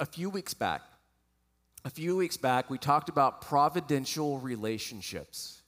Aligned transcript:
a 0.00 0.06
few 0.06 0.28
weeks 0.28 0.54
back, 0.54 0.82
a 1.84 1.90
few 1.90 2.16
weeks 2.16 2.36
back, 2.36 2.70
we 2.70 2.78
talked 2.78 3.08
about 3.08 3.42
providential 3.42 4.38
relationships. 4.38 5.60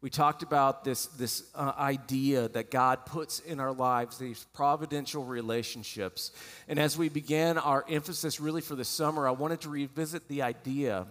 We 0.00 0.10
talked 0.10 0.42
about 0.42 0.84
this, 0.84 1.06
this 1.06 1.44
uh, 1.54 1.72
idea 1.78 2.48
that 2.48 2.70
God 2.70 3.06
puts 3.06 3.38
in 3.38 3.58
our 3.58 3.72
lives, 3.72 4.18
these 4.18 4.44
providential 4.52 5.24
relationships. 5.24 6.30
And 6.68 6.78
as 6.78 6.98
we 6.98 7.08
began 7.08 7.56
our 7.56 7.86
emphasis 7.88 8.38
really 8.38 8.60
for 8.60 8.74
the 8.74 8.84
summer, 8.84 9.26
I 9.26 9.30
wanted 9.30 9.62
to 9.62 9.70
revisit 9.70 10.28
the 10.28 10.42
idea 10.42 11.06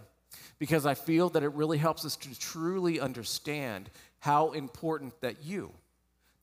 because 0.59 0.85
I 0.85 0.93
feel 0.93 1.29
that 1.29 1.41
it 1.41 1.53
really 1.53 1.79
helps 1.79 2.05
us 2.05 2.15
to 2.17 2.39
truly 2.39 2.99
understand 2.99 3.89
how 4.19 4.51
important 4.51 5.19
that 5.21 5.43
you, 5.43 5.71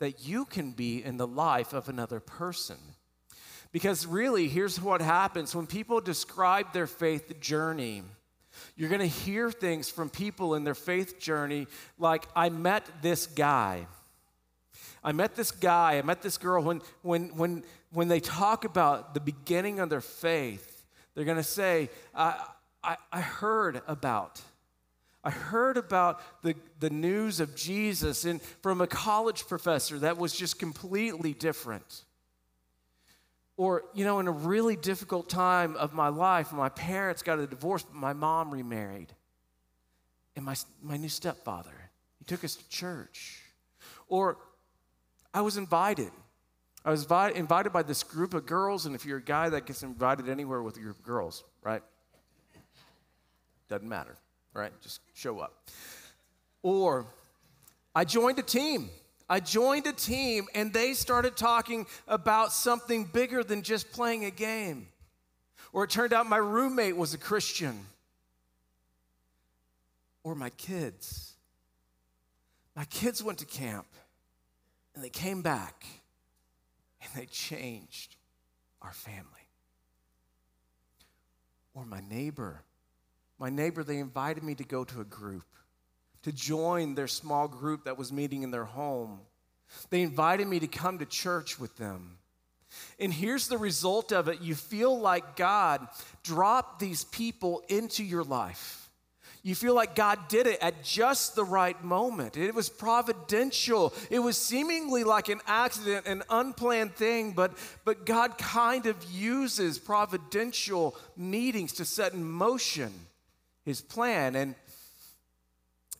that 0.00 0.26
you 0.26 0.44
can 0.44 0.72
be 0.72 1.04
in 1.04 1.18
the 1.18 1.28
life 1.28 1.72
of 1.72 1.88
another 1.88 2.18
person. 2.18 2.78
Because 3.72 4.06
really, 4.06 4.48
here's 4.48 4.80
what 4.80 5.00
happens 5.00 5.54
when 5.54 5.66
people 5.66 6.00
describe 6.00 6.72
their 6.72 6.86
faith 6.88 7.40
journey 7.40 8.02
you're 8.76 8.88
going 8.88 9.00
to 9.00 9.06
hear 9.06 9.50
things 9.50 9.88
from 9.88 10.08
people 10.08 10.54
in 10.54 10.64
their 10.64 10.74
faith 10.74 11.18
journey 11.18 11.66
like, 11.98 12.26
I 12.34 12.48
met 12.48 12.86
this 13.02 13.26
guy. 13.26 13.86
I 15.02 15.12
met 15.12 15.34
this 15.34 15.50
guy, 15.50 15.98
I 15.98 16.02
met 16.02 16.22
this 16.22 16.36
girl. 16.36 16.62
When, 16.62 16.82
when, 17.02 17.28
when, 17.36 17.64
when 17.92 18.08
they 18.08 18.20
talk 18.20 18.64
about 18.64 19.14
the 19.14 19.20
beginning 19.20 19.80
of 19.80 19.88
their 19.88 20.00
faith, 20.00 20.84
they're 21.14 21.24
going 21.24 21.36
to 21.36 21.42
say, 21.42 21.90
I, 22.14 22.42
I, 22.82 22.96
I 23.12 23.20
heard 23.20 23.82
about. 23.86 24.40
I 25.22 25.30
heard 25.30 25.76
about 25.76 26.20
the, 26.42 26.54
the 26.78 26.90
news 26.90 27.40
of 27.40 27.54
Jesus 27.54 28.24
and 28.24 28.40
from 28.62 28.80
a 28.80 28.86
college 28.86 29.46
professor 29.46 29.98
that 30.00 30.16
was 30.16 30.34
just 30.34 30.58
completely 30.58 31.34
different. 31.34 32.04
Or, 33.60 33.84
you 33.92 34.06
know, 34.06 34.20
in 34.20 34.26
a 34.26 34.32
really 34.32 34.74
difficult 34.74 35.28
time 35.28 35.76
of 35.76 35.92
my 35.92 36.08
life, 36.08 36.50
my 36.50 36.70
parents 36.70 37.22
got 37.22 37.38
a 37.38 37.46
divorce, 37.46 37.82
but 37.82 37.94
my 37.94 38.14
mom 38.14 38.50
remarried. 38.50 39.12
And 40.34 40.46
my, 40.46 40.56
my 40.82 40.96
new 40.96 41.10
stepfather, 41.10 41.90
he 42.18 42.24
took 42.24 42.42
us 42.42 42.54
to 42.54 42.66
church. 42.70 43.42
Or 44.08 44.38
I 45.34 45.42
was 45.42 45.58
invited. 45.58 46.10
I 46.86 46.90
was 46.90 47.02
invited, 47.02 47.36
invited 47.36 47.70
by 47.70 47.82
this 47.82 48.02
group 48.02 48.32
of 48.32 48.46
girls, 48.46 48.86
and 48.86 48.94
if 48.94 49.04
you're 49.04 49.18
a 49.18 49.22
guy 49.22 49.50
that 49.50 49.66
gets 49.66 49.82
invited 49.82 50.30
anywhere 50.30 50.62
with 50.62 50.78
a 50.78 50.80
group 50.80 50.96
of 50.96 51.04
girls, 51.04 51.44
right? 51.62 51.82
Doesn't 53.68 53.86
matter, 53.86 54.16
right? 54.54 54.72
Just 54.80 55.02
show 55.12 55.38
up. 55.38 55.68
Or 56.62 57.04
I 57.94 58.06
joined 58.06 58.38
a 58.38 58.42
team. 58.42 58.88
I 59.30 59.38
joined 59.38 59.86
a 59.86 59.92
team 59.92 60.48
and 60.56 60.72
they 60.72 60.92
started 60.92 61.36
talking 61.36 61.86
about 62.08 62.52
something 62.52 63.04
bigger 63.04 63.44
than 63.44 63.62
just 63.62 63.92
playing 63.92 64.24
a 64.24 64.30
game. 64.32 64.88
Or 65.72 65.84
it 65.84 65.90
turned 65.90 66.12
out 66.12 66.28
my 66.28 66.36
roommate 66.36 66.96
was 66.96 67.14
a 67.14 67.18
Christian. 67.18 67.86
Or 70.24 70.34
my 70.34 70.50
kids. 70.50 71.34
My 72.74 72.84
kids 72.86 73.22
went 73.22 73.38
to 73.38 73.46
camp 73.46 73.86
and 74.96 75.04
they 75.04 75.10
came 75.10 75.42
back 75.42 75.86
and 77.00 77.10
they 77.14 77.26
changed 77.26 78.16
our 78.82 78.92
family. 78.92 79.22
Or 81.72 81.84
my 81.84 82.00
neighbor. 82.10 82.62
My 83.38 83.48
neighbor, 83.48 83.84
they 83.84 83.98
invited 83.98 84.42
me 84.42 84.56
to 84.56 84.64
go 84.64 84.82
to 84.82 85.00
a 85.00 85.04
group 85.04 85.44
to 86.22 86.32
join 86.32 86.94
their 86.94 87.08
small 87.08 87.48
group 87.48 87.84
that 87.84 87.98
was 87.98 88.12
meeting 88.12 88.42
in 88.42 88.50
their 88.50 88.64
home. 88.64 89.20
They 89.90 90.02
invited 90.02 90.46
me 90.46 90.60
to 90.60 90.66
come 90.66 90.98
to 90.98 91.06
church 91.06 91.58
with 91.58 91.76
them. 91.76 92.18
And 92.98 93.12
here's 93.12 93.48
the 93.48 93.58
result 93.58 94.12
of 94.12 94.28
it 94.28 94.40
you 94.40 94.54
feel 94.54 94.98
like 94.98 95.36
God 95.36 95.86
dropped 96.22 96.78
these 96.78 97.04
people 97.04 97.62
into 97.68 98.04
your 98.04 98.24
life. 98.24 98.80
You 99.42 99.54
feel 99.54 99.74
like 99.74 99.94
God 99.94 100.28
did 100.28 100.46
it 100.46 100.58
at 100.60 100.84
just 100.84 101.34
the 101.34 101.44
right 101.44 101.82
moment. 101.82 102.36
It 102.36 102.54
was 102.54 102.68
providential. 102.68 103.94
It 104.10 104.18
was 104.18 104.36
seemingly 104.36 105.02
like 105.02 105.30
an 105.30 105.40
accident, 105.46 106.06
an 106.06 106.22
unplanned 106.28 106.94
thing, 106.94 107.32
but, 107.32 107.56
but 107.86 108.04
God 108.04 108.36
kind 108.36 108.84
of 108.84 109.02
uses 109.10 109.78
providential 109.78 110.94
meetings 111.16 111.72
to 111.74 111.86
set 111.86 112.12
in 112.12 112.22
motion 112.22 112.92
his 113.64 113.80
plan. 113.80 114.36
And 114.36 114.54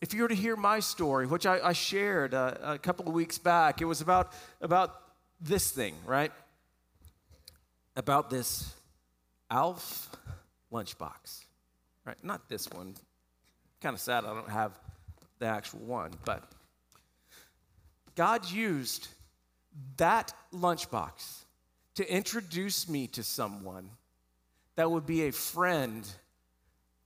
if 0.01 0.15
you 0.15 0.23
were 0.23 0.27
to 0.27 0.35
hear 0.35 0.55
my 0.55 0.79
story, 0.79 1.27
which 1.27 1.45
I, 1.45 1.59
I 1.63 1.73
shared 1.73 2.33
uh, 2.33 2.55
a 2.63 2.79
couple 2.79 3.07
of 3.07 3.13
weeks 3.13 3.37
back, 3.37 3.81
it 3.81 3.85
was 3.85 4.01
about, 4.01 4.33
about 4.59 4.99
this 5.39 5.69
thing, 5.69 5.95
right? 6.07 6.31
About 7.95 8.31
this 8.31 8.73
Alf 9.51 10.09
lunchbox, 10.73 11.45
right? 12.03 12.17
Not 12.23 12.49
this 12.49 12.67
one. 12.71 12.95
Kind 13.79 13.93
of 13.93 13.99
sad 13.99 14.25
I 14.25 14.33
don't 14.33 14.49
have 14.49 14.71
the 15.37 15.45
actual 15.45 15.79
one, 15.79 16.11
but 16.25 16.43
God 18.15 18.49
used 18.49 19.07
that 19.97 20.33
lunchbox 20.51 21.43
to 21.95 22.11
introduce 22.11 22.89
me 22.89 23.07
to 23.07 23.21
someone 23.21 23.89
that 24.77 24.89
would 24.89 25.05
be 25.05 25.27
a 25.27 25.31
friend 25.31 26.07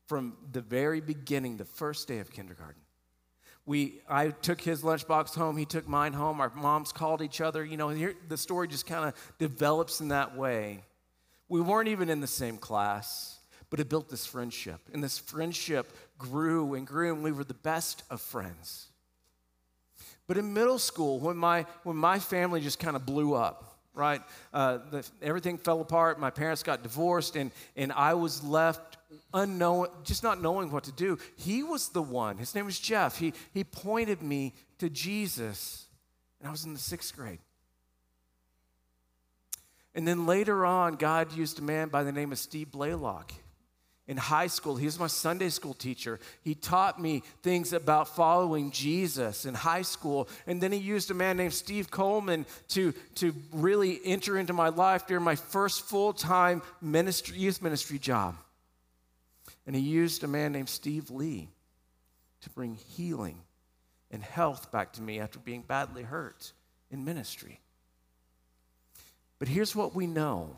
from 0.08 0.38
the 0.52 0.62
very 0.62 1.02
beginning, 1.02 1.58
the 1.58 1.66
first 1.66 2.08
day 2.08 2.20
of 2.20 2.32
kindergarten 2.32 2.85
we 3.66 4.00
i 4.08 4.30
took 4.30 4.62
his 4.62 4.84
lunchbox 4.84 5.34
home 5.34 5.58
he 5.58 5.66
took 5.66 5.88
mine 5.88 6.14
home 6.14 6.40
our 6.40 6.52
moms 6.56 6.92
called 6.92 7.22
each 7.22 7.42
other 7.42 7.64
you 7.66 7.78
know 7.78 7.90
here 7.90 8.16
the 8.28 8.38
story 8.38 8.68
just 8.68 8.86
kind 8.86 9.06
of 9.06 9.36
develops 9.40 10.02
in 10.02 10.10
that 10.10 10.36
way. 10.36 10.84
We 11.48 11.62
weren't 11.62 11.90
even 11.90 12.10
in 12.10 12.22
the 12.22 12.28
same 12.28 12.58
class 12.58 13.40
but 13.70 13.80
it 13.80 13.90
built 13.90 14.10
this 14.10 14.26
friendship 14.26 14.80
and 14.94 15.04
this 15.04 15.18
friendship 15.18 15.92
grew 16.18 16.76
and 16.76 16.86
grew 16.86 17.14
and 17.14 17.24
we 17.24 17.32
were 17.32 17.44
the 17.44 17.54
best 17.54 18.04
of 18.10 18.22
friends. 18.22 18.88
But 20.28 20.38
in 20.38 20.54
middle 20.54 20.80
school 20.80 21.20
when 21.20 21.38
my 21.38 21.66
when 21.84 21.98
my 21.98 22.20
family 22.20 22.62
just 22.62 22.80
kind 22.80 22.96
of 22.96 23.06
blew 23.06 23.34
up 23.34 23.76
right 23.94 24.22
uh, 24.54 24.80
the, 24.92 25.08
everything 25.22 25.58
fell 25.58 25.82
apart 25.82 26.20
my 26.20 26.30
parents 26.30 26.64
got 26.64 26.84
divorced 26.84 27.36
and 27.36 27.52
and 27.78 27.94
i 27.94 28.14
was 28.14 28.44
left 28.44 28.95
unknown, 29.34 29.88
just 30.04 30.24
not 30.24 30.42
knowing 30.42 30.72
what 30.72 30.84
to 30.86 30.92
do. 30.92 31.18
He 31.36 31.64
was 31.64 31.90
the 31.90 32.02
one. 32.02 32.38
His 32.38 32.56
name 32.56 32.66
was 32.66 32.80
Jeff. 32.80 33.18
He, 33.18 33.34
he 33.54 33.64
pointed 33.64 34.22
me 34.22 34.54
to 34.80 34.90
Jesus, 34.90 35.86
and 36.40 36.48
I 36.48 36.52
was 36.52 36.66
in 36.66 36.74
the 36.74 36.80
sixth 36.80 37.16
grade. 37.16 37.40
And 39.96 40.06
then 40.06 40.26
later 40.26 40.66
on, 40.66 40.96
God 40.96 41.32
used 41.34 41.60
a 41.60 41.62
man 41.62 41.88
by 41.88 42.04
the 42.04 42.12
name 42.12 42.32
of 42.32 42.38
Steve 42.38 42.72
Blaylock. 42.72 43.32
In 44.08 44.18
high 44.18 44.48
school, 44.48 44.76
he 44.76 44.86
was 44.86 45.00
my 45.00 45.08
Sunday 45.08 45.50
school 45.50 45.74
teacher. 45.74 46.20
He 46.44 46.54
taught 46.54 47.02
me 47.02 47.24
things 47.42 47.74
about 47.74 48.08
following 48.08 48.70
Jesus 48.70 49.46
in 49.46 49.56
high 49.56 49.82
school. 49.82 50.30
And 50.46 50.62
then 50.62 50.72
he 50.72 50.78
used 50.78 51.10
a 51.10 51.16
man 51.16 51.38
named 51.38 51.54
Steve 51.54 51.90
Coleman 51.90 52.46
to, 52.70 52.94
to 53.16 53.34
really 53.52 54.00
enter 54.06 54.38
into 54.38 54.54
my 54.54 54.70
life 54.70 55.08
during 55.08 55.24
my 55.24 55.36
first 55.36 55.86
full 55.86 56.14
time 56.14 56.62
ministry, 56.82 57.40
youth 57.40 57.64
ministry 57.64 57.98
job. 57.98 58.36
And 59.66 59.76
he 59.76 59.82
used 59.82 60.24
a 60.24 60.28
man 60.28 60.52
named 60.52 60.70
Steve 60.70 61.10
Lee 61.10 61.50
to 62.42 62.50
bring 62.52 62.76
healing 62.76 63.40
and 64.12 64.24
health 64.24 64.72
back 64.72 64.94
to 64.94 65.02
me 65.02 65.20
after 65.20 65.40
being 65.40 65.62
badly 65.62 66.04
hurt 66.04 66.54
in 66.92 67.04
ministry. 67.04 67.60
But 69.40 69.48
here's 69.48 69.76
what 69.76 69.96
we 69.96 70.08
know, 70.08 70.58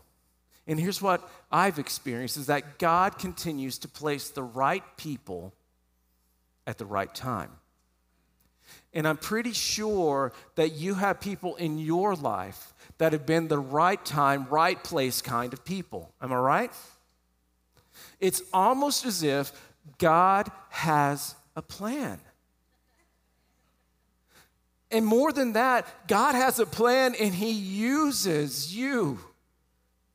and 0.68 0.80
here's 0.80 1.02
what 1.02 1.28
I've 1.52 1.80
experienced 1.80 2.38
is 2.38 2.48
that 2.48 2.78
God 2.78 3.18
continues 3.18 3.80
to 3.80 3.88
place 3.88 4.30
the 4.30 4.44
right 4.44 4.84
people 4.98 5.54
at 6.68 6.78
the 6.78 6.86
right 6.86 7.14
time. 7.14 7.52
And 8.94 9.08
I'm 9.08 9.18
pretty 9.18 9.54
sure 9.54 10.34
that 10.56 10.74
you 10.74 10.96
have 10.96 11.22
people 11.22 11.56
in 11.56 11.80
your 11.80 12.16
life 12.16 12.74
that 12.98 13.14
have 13.14 13.26
been 13.26 13.48
the 13.48 13.60
right 13.60 14.04
time, 14.04 14.46
right 14.50 14.82
place 14.84 15.22
kind 15.22 15.54
of 15.54 15.64
people. 15.64 16.14
Am 16.22 16.34
I 16.34 16.36
right? 16.36 16.72
It's 18.20 18.42
almost 18.52 19.06
as 19.06 19.24
if 19.24 19.52
God 19.98 20.52
has 20.70 21.36
a 21.56 21.62
plan. 21.62 22.20
And 24.90 25.06
more 25.06 25.32
than 25.32 25.54
that, 25.54 26.08
God 26.08 26.34
has 26.36 26.60
a 26.60 26.66
plan 26.66 27.14
and 27.20 27.34
He 27.34 27.52
uses 27.52 28.76
you. 28.76 29.20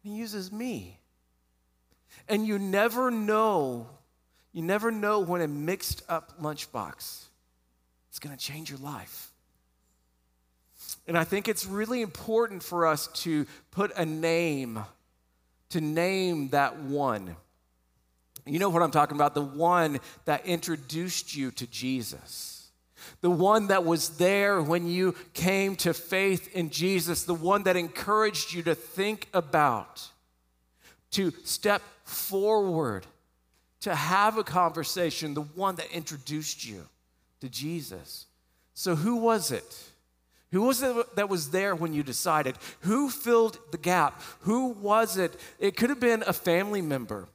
He 0.03 0.11
uses 0.11 0.51
me. 0.51 0.99
And 2.29 2.47
you 2.47 2.59
never 2.59 3.11
know, 3.11 3.89
you 4.53 4.63
never 4.63 4.91
know 4.91 5.21
when 5.21 5.43
a 5.43 5.49
mixed 5.49 6.03
up 6.09 6.41
lunchbox 6.41 7.25
is 8.13 8.19
going 8.19 8.35
to 8.35 8.43
change 8.43 8.71
your 8.71 8.79
life. 8.79 9.31
And 11.07 11.19
I 11.19 11.25
think 11.25 11.49
it's 11.49 11.67
really 11.67 12.01
important 12.01 12.63
for 12.63 12.87
us 12.87 13.09
to 13.23 13.47
put 13.71 13.93
a 13.97 14.07
name, 14.07 14.79
to 15.71 15.81
name 15.81 16.49
that 16.51 16.79
one. 16.79 17.37
You 18.47 18.59
know 18.59 18.69
what 18.69 18.83
I'm 18.83 18.91
talking 18.91 19.17
about? 19.17 19.35
The 19.35 19.43
one 19.43 20.01
that 20.25 20.47
introduced 20.47 21.37
you 21.37 21.51
to 21.53 21.67
Jesus. 21.67 22.71
The 23.21 23.31
one 23.31 23.69
that 23.69 23.85
was 23.85 24.17
there 24.17 24.61
when 24.61 24.87
you 24.87 25.15
came 25.35 25.77
to 25.77 25.95
faith 25.95 26.55
in 26.55 26.71
Jesus. 26.71 27.25
The 27.25 27.35
one 27.35 27.65
that 27.65 27.77
encouraged 27.77 28.53
you 28.53 28.63
to 28.65 28.75
think 28.75 29.29
about 29.33 30.09
to 31.13 31.33
step 31.45 31.83
forward, 32.05 33.07
to 33.81 33.95
have 33.95 34.39
a 34.39 34.45
conversation, 34.45 35.35
the 35.35 35.43
one 35.43 35.77
that 35.77 35.91
introduced 35.93 36.67
you 36.67 36.87
to 37.41 37.49
Jesus. 37.49 38.27
So, 38.75 38.97
who 38.97 39.17
was 39.17 39.53
it? 39.53 39.79
Who 40.53 40.63
was 40.63 40.83
it 40.83 41.17
that 41.17 41.29
was 41.29 41.51
there 41.51 41.75
when 41.75 41.95
you 41.95 42.03
decided? 42.03 42.57
Who 42.81 43.09
filled 43.09 43.59
the 43.71 43.79
gap? 43.79 44.21
Who 44.41 44.69
was 44.69 45.17
it? 45.17 45.39
It 45.59 45.77
could 45.77 45.91
have 45.91 46.01
been 46.01 46.23
a 46.27 46.33
family 46.33 46.83
member, 46.83 47.29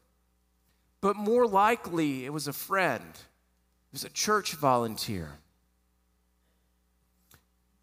but 1.01 1.15
more 1.15 1.47
likely 1.47 2.25
it 2.25 2.33
was 2.33 2.47
a 2.47 2.53
friend, 2.53 3.03
it 3.11 3.93
was 3.93 4.03
a 4.03 4.09
church 4.09 4.53
volunteer. 4.53 5.39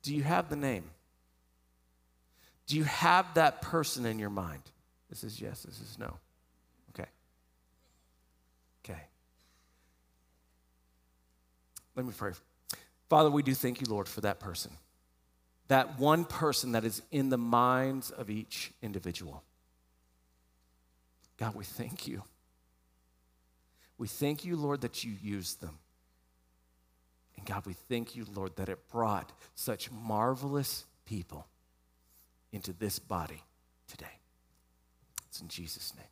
Do 0.02 0.14
you 0.14 0.22
have 0.22 0.50
the 0.50 0.56
name? 0.56 0.84
Do 2.66 2.76
you 2.76 2.84
have 2.84 3.34
that 3.34 3.62
person 3.62 4.06
in 4.06 4.18
your 4.18 4.30
mind? 4.30 4.62
This 5.08 5.24
is 5.24 5.40
yes, 5.40 5.62
this 5.62 5.80
is 5.80 5.96
no. 5.98 6.16
Okay. 6.90 7.08
Okay. 8.84 9.00
Let 11.94 12.06
me 12.06 12.12
pray. 12.16 12.32
Father, 13.08 13.30
we 13.30 13.42
do 13.42 13.54
thank 13.54 13.80
you, 13.80 13.86
Lord, 13.88 14.08
for 14.08 14.20
that 14.22 14.40
person. 14.40 14.72
That 15.68 15.98
one 15.98 16.24
person 16.24 16.72
that 16.72 16.84
is 16.84 17.02
in 17.10 17.28
the 17.30 17.38
minds 17.38 18.10
of 18.10 18.28
each 18.28 18.72
individual. 18.82 19.42
God, 21.38 21.54
we 21.54 21.64
thank 21.64 22.06
you. 22.06 22.22
We 23.98 24.08
thank 24.08 24.44
you, 24.44 24.56
Lord, 24.56 24.80
that 24.80 25.04
you 25.04 25.12
used 25.22 25.60
them. 25.60 25.78
And 27.36 27.46
God, 27.46 27.66
we 27.66 27.74
thank 27.88 28.16
you, 28.16 28.26
Lord, 28.34 28.56
that 28.56 28.68
it 28.68 28.88
brought 28.88 29.32
such 29.54 29.90
marvelous 29.90 30.84
people 31.04 31.46
into 32.52 32.72
this 32.72 32.98
body 32.98 33.42
today. 33.88 34.06
It's 35.28 35.40
in 35.40 35.48
Jesus' 35.48 35.92
name. 35.96 36.06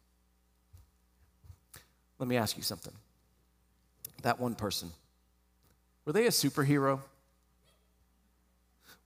Let 2.18 2.28
me 2.28 2.36
ask 2.36 2.56
you 2.56 2.62
something. 2.62 2.92
That 4.22 4.38
one 4.38 4.54
person, 4.54 4.90
were 6.04 6.12
they 6.12 6.26
a 6.26 6.30
superhero? 6.30 7.00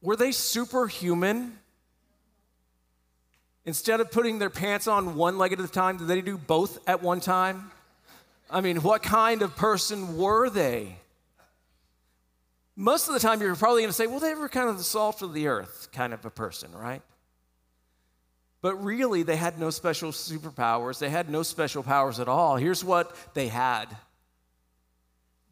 Were 0.03 0.17
they 0.17 0.33
superhuman? 0.33 1.59
Instead 3.65 4.01
of 4.01 4.11
putting 4.11 4.39
their 4.39 4.51
pants 4.51 4.87
on 4.87 5.17
one 5.17 5.39
leg 5.39 5.53
at 5.53 5.61
a 5.61 5.67
time, 5.67 5.97
did 5.97 6.09
they 6.09 6.21
do 6.21 6.37
both 6.37 6.79
at 6.87 7.03
one 7.03 7.21
time? 7.21 7.71
I 8.49 8.61
mean, 8.61 8.83
what 8.83 9.03
kind 9.03 9.43
of 9.43 9.57
person 9.57 10.17
were 10.17 10.49
they? 10.49 10.97
Most 12.77 13.09
of 13.09 13.15
the 13.15 13.21
time, 13.21 13.41
you're 13.41 13.57
probably 13.57 13.83
going 13.83 13.91
to 13.91 13.97
say, 13.97 14.07
well, 14.07 14.21
they 14.21 14.35
were 14.35 14.49
kind 14.49 14.69
of 14.69 14.77
the 14.77 14.85
salt 14.85 15.23
of 15.23 15.33
the 15.33 15.49
earth 15.49 15.89
kind 15.93 16.13
of 16.13 16.25
a 16.25 16.31
person, 16.31 16.71
right? 16.73 17.03
But 18.61 18.83
really, 18.83 19.23
they 19.23 19.37
had 19.37 19.59
no 19.59 19.71
special 19.71 20.13
superpowers. 20.13 20.99
They 20.99 21.09
had 21.09 21.31
no 21.31 21.43
special 21.43 21.83
powers 21.83 22.21
at 22.21 22.29
all. 22.29 22.57
Here's 22.57 22.85
what 22.85 23.15
they 23.35 23.49
had 23.49 23.87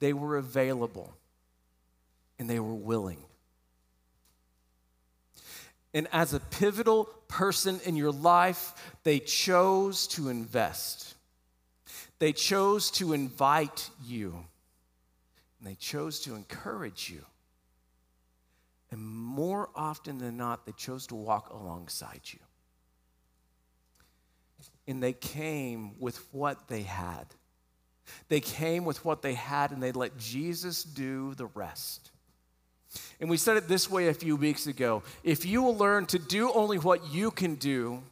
they 0.01 0.13
were 0.13 0.37
available 0.37 1.15
and 2.39 2.51
they 2.51 2.61
were 2.61 2.75
willing. 2.75 3.23
And 5.95 6.09
as 6.13 6.35
a 6.35 6.41
pivotal 6.41 7.05
person 7.29 7.81
in 7.85 7.97
your 7.97 8.11
life, 8.11 8.75
they 9.05 9.21
chose 9.21 10.09
to 10.09 10.29
invest. 10.29 11.14
They 12.25 12.33
chose 12.33 12.91
to 12.93 13.13
invite 13.13 13.91
you. 14.03 14.47
And 15.59 15.69
they 15.69 15.75
chose 15.75 16.21
to 16.21 16.35
encourage 16.35 17.11
you. 17.11 17.23
And 18.91 19.05
more 19.05 19.69
often 19.75 20.17
than 20.17 20.39
not, 20.39 20.65
they 20.65 20.73
chose 20.73 21.07
to 21.09 21.15
walk 21.15 21.51
alongside 21.51 22.23
you 22.25 22.39
and 24.87 25.03
they 25.03 25.13
came 25.13 25.99
with 26.01 26.17
what 26.33 26.67
they 26.69 26.81
had. 26.81 27.27
They 28.31 28.41
came 28.41 28.87
with 28.87 29.05
what 29.05 29.21
they 29.21 29.35
had 29.35 29.71
and 29.71 29.83
they 29.83 29.93
let 29.93 30.17
Jesus 30.17 30.83
do 30.83 31.35
the 31.35 31.47
rest. 31.47 32.11
And 33.21 33.29
we 33.29 33.37
said 33.37 33.59
it 33.59 33.69
this 33.69 33.91
way 33.91 34.09
a 34.09 34.15
few 34.15 34.37
weeks 34.37 34.67
ago 34.67 35.03
if 35.23 35.45
you 35.45 35.63
will 35.63 35.77
learn 35.77 36.07
to 36.07 36.19
do 36.19 36.51
only 36.53 36.79
what 36.79 37.13
you 37.13 37.31
can 37.31 37.57
do, 37.57 38.03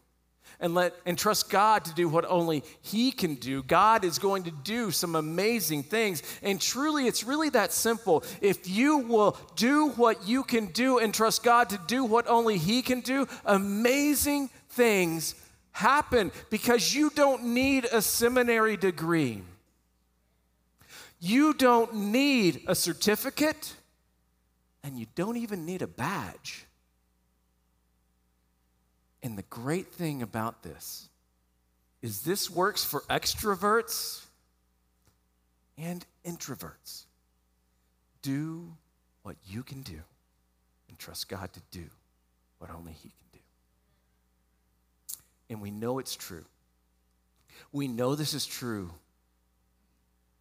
and 0.62 0.74
let 0.74 0.94
and 1.04 1.18
trust 1.18 1.50
God 1.50 1.84
to 1.84 1.94
do 1.94 2.08
what 2.08 2.24
only 2.24 2.62
he 2.80 3.12
can 3.12 3.34
do. 3.34 3.62
God 3.64 4.04
is 4.04 4.18
going 4.18 4.44
to 4.44 4.50
do 4.50 4.90
some 4.90 5.14
amazing 5.14 5.82
things. 5.82 6.22
And 6.42 6.58
truly 6.58 7.06
it's 7.06 7.24
really 7.24 7.50
that 7.50 7.72
simple. 7.72 8.24
If 8.40 8.68
you 8.68 8.98
will 8.98 9.36
do 9.56 9.88
what 9.90 10.26
you 10.26 10.44
can 10.44 10.66
do 10.66 10.98
and 10.98 11.12
trust 11.12 11.42
God 11.42 11.68
to 11.70 11.80
do 11.86 12.04
what 12.04 12.26
only 12.28 12.56
he 12.56 12.80
can 12.80 13.00
do, 13.00 13.26
amazing 13.44 14.48
things 14.70 15.34
happen 15.72 16.30
because 16.48 16.94
you 16.94 17.10
don't 17.10 17.44
need 17.44 17.86
a 17.86 18.00
seminary 18.00 18.76
degree. 18.76 19.42
You 21.18 21.54
don't 21.54 21.94
need 21.94 22.62
a 22.66 22.74
certificate, 22.74 23.74
and 24.82 24.98
you 24.98 25.06
don't 25.14 25.36
even 25.36 25.64
need 25.64 25.80
a 25.80 25.86
badge. 25.86 26.66
And 29.22 29.38
the 29.38 29.42
great 29.42 29.88
thing 29.88 30.22
about 30.22 30.62
this 30.62 31.08
is 32.00 32.22
this 32.22 32.50
works 32.50 32.84
for 32.84 33.02
extroverts 33.02 34.24
and 35.78 36.04
introverts. 36.24 37.04
Do 38.22 38.74
what 39.22 39.36
you 39.46 39.62
can 39.62 39.82
do 39.82 40.00
and 40.88 40.98
trust 40.98 41.28
God 41.28 41.52
to 41.52 41.60
do 41.70 41.84
what 42.58 42.70
only 42.70 42.92
He 42.92 43.10
can 43.10 43.10
do. 43.32 43.38
and 45.50 45.60
we 45.60 45.70
know 45.70 45.98
it's 45.98 46.16
true. 46.16 46.44
We 47.72 47.86
know 47.86 48.14
this 48.14 48.34
is 48.34 48.46
true 48.46 48.90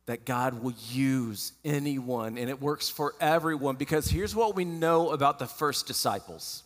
that 0.06 0.26
God 0.26 0.64
will 0.64 0.74
use 0.90 1.54
anyone 1.64 2.38
and 2.38 2.50
it 2.50 2.62
works 2.62 2.90
for 2.90 3.14
everyone 3.20 3.76
because 3.76 4.10
here's 4.10 4.36
what 4.36 4.56
we 4.56 4.66
know 4.66 5.12
about 5.12 5.38
the 5.38 5.48
first 5.48 5.86
disciples. 5.86 6.64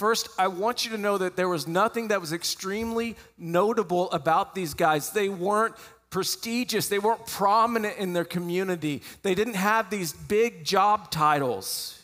First, 0.00 0.30
I 0.38 0.48
want 0.48 0.86
you 0.86 0.92
to 0.92 0.96
know 0.96 1.18
that 1.18 1.36
there 1.36 1.46
was 1.46 1.68
nothing 1.68 2.08
that 2.08 2.22
was 2.22 2.32
extremely 2.32 3.16
notable 3.36 4.10
about 4.12 4.54
these 4.54 4.72
guys. 4.72 5.10
They 5.10 5.28
weren't 5.28 5.74
prestigious, 6.08 6.88
they 6.88 6.98
weren't 6.98 7.26
prominent 7.26 7.98
in 7.98 8.14
their 8.14 8.24
community, 8.24 9.02
they 9.20 9.34
didn't 9.34 9.56
have 9.56 9.90
these 9.90 10.14
big 10.14 10.64
job 10.64 11.10
titles. 11.10 12.02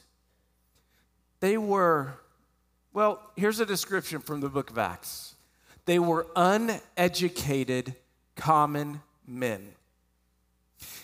They 1.40 1.56
were, 1.56 2.12
well, 2.92 3.22
here's 3.34 3.60
a 3.60 3.66
description 3.66 4.20
from 4.20 4.42
the 4.42 4.50
book 4.50 4.68
of 4.68 4.76
Acts 4.76 5.34
they 5.86 5.98
were 5.98 6.26
uneducated 6.36 7.94
common 8.34 9.00
men. 9.26 9.68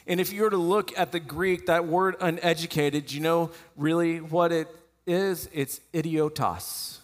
And 0.07 0.21
if 0.21 0.31
you 0.31 0.43
were 0.43 0.51
to 0.51 0.59
look 0.59 0.93
at 0.99 1.11
the 1.11 1.21
Greek, 1.21 1.65
that 1.69 1.87
word 1.87 2.17
uneducated, 2.21 3.07
do 3.07 3.15
you 3.15 3.23
know 3.23 3.51
really 3.79 4.21
what 4.21 4.53
it 4.53 4.69
is? 5.07 5.49
It's 5.53 5.81
idiotas. 5.93 6.99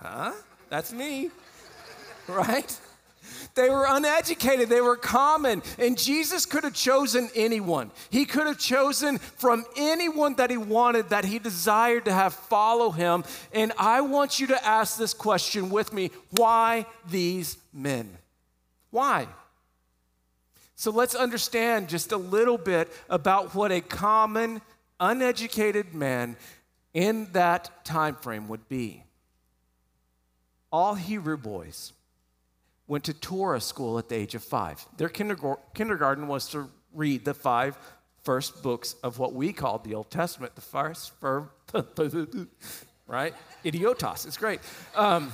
Huh? 0.00 0.32
That's 0.68 0.92
me, 0.92 1.30
right? 2.28 2.80
They 3.54 3.70
were 3.70 3.86
uneducated, 3.88 4.68
they 4.68 4.80
were 4.80 4.96
common. 4.96 5.62
And 5.78 5.96
Jesus 5.96 6.44
could 6.46 6.64
have 6.64 6.74
chosen 6.74 7.30
anyone. 7.34 7.90
He 8.10 8.24
could 8.24 8.46
have 8.46 8.58
chosen 8.58 9.18
from 9.18 9.64
anyone 9.76 10.34
that 10.36 10.50
he 10.50 10.56
wanted, 10.56 11.10
that 11.10 11.24
he 11.24 11.38
desired 11.38 12.06
to 12.06 12.12
have 12.12 12.34
follow 12.34 12.90
him. 12.90 13.24
And 13.52 13.72
I 13.78 14.00
want 14.00 14.40
you 14.40 14.48
to 14.48 14.66
ask 14.66 14.98
this 14.98 15.14
question 15.14 15.70
with 15.70 15.92
me 15.92 16.10
why 16.30 16.86
these 17.08 17.56
men? 17.72 18.10
Why? 18.90 19.26
So 20.76 20.90
let's 20.90 21.14
understand 21.14 21.88
just 21.88 22.12
a 22.12 22.16
little 22.16 22.58
bit 22.58 22.92
about 23.08 23.54
what 23.54 23.70
a 23.70 23.80
common, 23.80 24.60
uneducated 25.00 25.94
man 25.94 26.36
in 26.92 27.32
that 27.32 27.84
time 27.84 28.14
frame 28.14 28.48
would 28.48 28.68
be. 28.68 29.04
All 30.70 30.94
Hebrew 30.94 31.36
boys 31.36 31.92
went 32.86 33.04
to 33.04 33.14
Torah 33.14 33.60
school 33.60 33.98
at 33.98 34.08
the 34.08 34.16
age 34.16 34.34
of 34.34 34.42
five. 34.42 34.84
Their 34.96 35.08
kindergarten 35.08 36.28
was 36.28 36.48
to 36.50 36.70
read 36.92 37.24
the 37.24 37.34
five 37.34 37.78
first 38.22 38.62
books 38.62 38.94
of 39.02 39.18
what 39.18 39.34
we 39.34 39.52
call 39.52 39.78
the 39.78 39.94
Old 39.94 40.10
Testament, 40.10 40.54
the 40.54 40.60
first, 40.60 41.12
right? 43.06 43.34
Idiotos, 43.64 44.26
it's 44.26 44.36
great. 44.36 44.60
Um, 44.94 45.32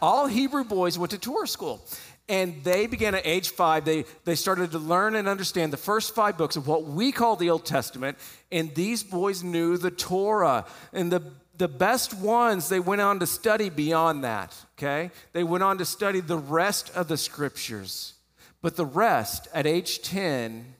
all 0.00 0.26
Hebrew 0.26 0.64
boys 0.64 0.98
went 0.98 1.10
to 1.12 1.18
Torah 1.18 1.48
school. 1.48 1.84
And 2.28 2.64
they 2.64 2.86
began 2.86 3.14
at 3.14 3.24
age 3.24 3.50
five, 3.50 3.84
they, 3.84 4.04
they 4.24 4.34
started 4.34 4.72
to 4.72 4.78
learn 4.78 5.14
and 5.14 5.28
understand 5.28 5.72
the 5.72 5.76
first 5.76 6.14
five 6.14 6.36
books 6.36 6.56
of 6.56 6.66
what 6.66 6.84
we 6.84 7.12
call 7.12 7.36
the 7.36 7.50
Old 7.50 7.64
Testament. 7.64 8.18
And 8.50 8.74
these 8.74 9.04
boys 9.04 9.44
knew 9.44 9.76
the 9.76 9.92
Torah. 9.92 10.66
And 10.92 11.12
the 11.12 11.22
the 11.58 11.68
best 11.68 12.14
ones, 12.14 12.68
they 12.68 12.80
went 12.80 13.00
on 13.00 13.18
to 13.20 13.26
study 13.26 13.70
beyond 13.70 14.24
that, 14.24 14.54
okay? 14.76 15.10
They 15.32 15.44
went 15.44 15.64
on 15.64 15.78
to 15.78 15.84
study 15.84 16.20
the 16.20 16.38
rest 16.38 16.90
of 16.94 17.08
the 17.08 17.16
scriptures. 17.16 18.14
But 18.62 18.76
the 18.76 18.86
rest, 18.86 19.48
at 19.54 19.66
age 19.66 20.02
10, 20.02 20.74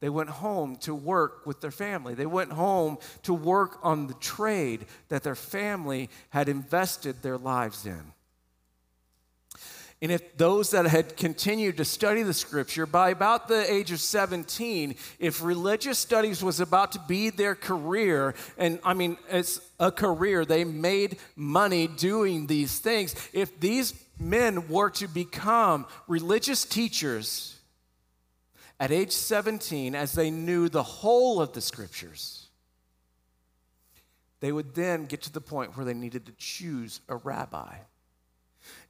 they 0.00 0.08
went 0.08 0.28
home 0.28 0.76
to 0.78 0.94
work 0.94 1.46
with 1.46 1.60
their 1.60 1.70
family. 1.70 2.14
They 2.14 2.26
went 2.26 2.52
home 2.52 2.98
to 3.22 3.32
work 3.32 3.78
on 3.82 4.06
the 4.06 4.14
trade 4.14 4.86
that 5.08 5.22
their 5.22 5.34
family 5.34 6.10
had 6.30 6.48
invested 6.48 7.22
their 7.22 7.38
lives 7.38 7.86
in. 7.86 8.12
And 10.02 10.12
if 10.12 10.36
those 10.36 10.70
that 10.72 10.86
had 10.86 11.16
continued 11.16 11.78
to 11.78 11.84
study 11.84 12.22
the 12.22 12.34
scripture, 12.34 12.84
by 12.84 13.10
about 13.10 13.48
the 13.48 13.72
age 13.72 13.90
of 13.90 14.00
17, 14.00 14.96
if 15.18 15.42
religious 15.42 15.98
studies 15.98 16.42
was 16.42 16.60
about 16.60 16.92
to 16.92 17.00
be 17.08 17.30
their 17.30 17.54
career, 17.54 18.34
and 18.58 18.80
I 18.84 18.94
mean, 18.94 19.16
it's 19.30 19.60
a 19.80 19.90
career, 19.90 20.44
they 20.44 20.64
made 20.64 21.18
money 21.36 21.86
doing 21.86 22.46
these 22.46 22.78
things. 22.78 23.14
If 23.32 23.58
these 23.60 23.94
men 24.18 24.68
were 24.68 24.90
to 24.90 25.08
become 25.08 25.86
religious 26.06 26.64
teachers 26.64 27.56
at 28.78 28.90
age 28.90 29.12
17, 29.12 29.94
as 29.94 30.12
they 30.12 30.30
knew 30.30 30.68
the 30.68 30.82
whole 30.82 31.40
of 31.40 31.52
the 31.52 31.60
scriptures, 31.60 32.48
they 34.40 34.52
would 34.52 34.74
then 34.74 35.06
get 35.06 35.22
to 35.22 35.32
the 35.32 35.40
point 35.40 35.76
where 35.76 35.86
they 35.86 35.94
needed 35.94 36.26
to 36.26 36.32
choose 36.32 37.00
a 37.08 37.16
rabbi. 37.16 37.76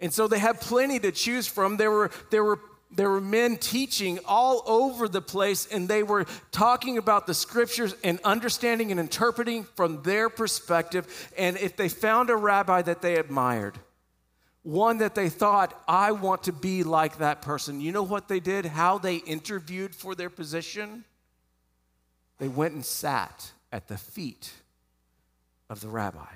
And 0.01 0.13
so 0.13 0.27
they 0.29 0.39
had 0.39 0.61
plenty 0.61 0.99
to 1.01 1.13
choose 1.13 1.47
from. 1.47 1.77
There 1.77 1.91
were, 1.91 2.11
there 2.31 2.45
were 2.45 2.61
there 2.97 3.11
were 3.11 3.21
men 3.21 3.57
teaching 3.57 4.21
all 4.25 4.63
over 4.67 5.09
the 5.09 5.21
place, 5.21 5.67
and 5.67 5.89
they 5.89 6.03
were 6.03 6.27
talking 6.53 6.97
about 6.97 7.27
the 7.27 7.35
scriptures 7.35 7.95
and 8.05 8.21
understanding 8.25 8.91
and 8.91 9.01
interpreting 9.01 9.65
from 9.65 10.03
their 10.03 10.29
perspective. 10.29 11.33
And 11.37 11.57
if 11.57 11.77
they 11.77 11.89
found 11.89 12.31
a 12.31 12.37
rabbi 12.37 12.83
that 12.83 13.03
they 13.03 13.17
admired, 13.17 13.79
one 14.63 14.99
that 14.99 15.15
they 15.15 15.29
thought, 15.29 15.79
I 15.89 16.13
want 16.13 16.45
to 16.45 16.53
be 16.53 16.85
like 16.85 17.19
that 17.19 17.43
person, 17.43 17.81
you 17.81 17.93
know 17.93 18.03
what 18.03 18.29
they 18.29 18.41
did? 18.41 18.65
How 18.65 18.99
they 18.99 19.17
interviewed 19.17 19.95
for 19.95 20.15
their 20.15 20.31
position? 20.31 21.05
They 22.39 22.49
went 22.49 22.75
and 22.75 22.85
sat 22.85 23.53
at 23.73 23.89
the 23.89 23.99
feet 23.99 24.53
of 25.69 25.81
the 25.81 25.89
rabbi. 25.89 26.27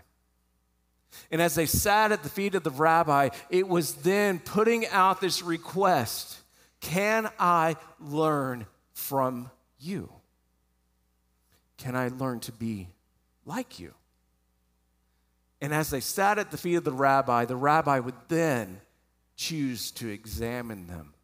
And 1.31 1.43
as 1.43 1.55
they 1.55 1.67
sat 1.67 2.13
at 2.13 2.23
the 2.23 2.29
feet 2.29 2.55
of 2.55 2.63
the 2.63 2.71
rabbi, 2.71 3.31
it 3.51 3.69
was 3.69 3.95
then 3.95 4.39
putting 4.39 4.87
out 4.89 5.21
this 5.21 5.43
request 5.43 6.39
Can 6.81 7.29
I 7.39 7.77
learn 8.01 8.67
from 8.93 9.51
you? 9.79 10.11
Can 11.79 11.95
I 11.95 12.09
learn 12.09 12.41
to 12.41 12.53
be 12.53 12.89
like 13.45 13.79
you? 13.79 13.95
And 15.61 15.75
as 15.75 15.91
they 15.91 16.01
sat 16.01 16.39
at 16.39 16.51
the 16.51 16.57
feet 16.57 16.77
of 16.77 16.85
the 16.85 16.93
rabbi, 16.93 17.45
the 17.45 17.57
rabbi 17.57 17.99
would 17.99 18.15
then 18.29 18.81
choose 19.37 19.91
to 19.93 20.09
examine 20.09 20.87
them, 20.87 21.15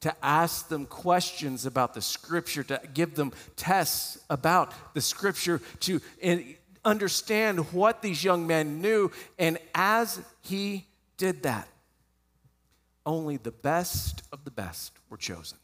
to 0.00 0.14
ask 0.24 0.68
them 0.68 0.86
questions 0.86 1.66
about 1.66 1.94
the 1.94 2.02
scripture, 2.02 2.62
to 2.64 2.80
give 2.92 3.14
them 3.14 3.32
tests 3.56 4.18
about 4.30 4.72
the 4.94 5.00
scripture, 5.00 5.60
to 5.80 6.00
understand 6.84 7.72
what 7.72 8.02
these 8.02 8.22
young 8.22 8.46
men 8.46 8.80
knew. 8.80 9.10
And 9.38 9.58
as 9.74 10.20
he 10.42 10.86
did 11.16 11.42
that, 11.44 11.68
only 13.06 13.36
the 13.36 13.50
best 13.50 14.22
of 14.32 14.44
the 14.44 14.50
best 14.50 14.92
were 15.10 15.16
chosen. 15.16 15.58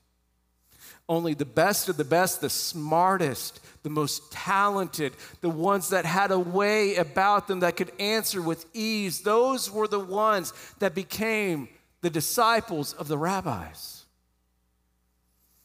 Only 1.09 1.35
the 1.35 1.45
best 1.45 1.89
of 1.89 1.97
the 1.97 2.05
best, 2.05 2.41
the 2.41 2.51
smartest, 2.51 3.61
the 3.83 3.91
most 3.91 4.31
talented, 4.31 5.13
the 5.41 5.51
ones 5.51 5.89
that 5.89 6.05
had 6.05 6.31
a 6.31 6.39
way 6.39 6.97
about 6.97 7.49
them 7.49 7.61
that 7.61 7.77
could 7.77 7.91
answer 7.99 8.41
with 8.41 8.65
ease, 8.75 9.23
those 9.23 9.71
were 9.71 9.89
the 9.89 9.99
ones 9.99 10.53
that 10.79 10.95
became 10.95 11.69
the 12.01 12.11
disciples 12.11 12.93
of 12.93 13.09
the 13.09 13.19
rabbis. 13.19 14.05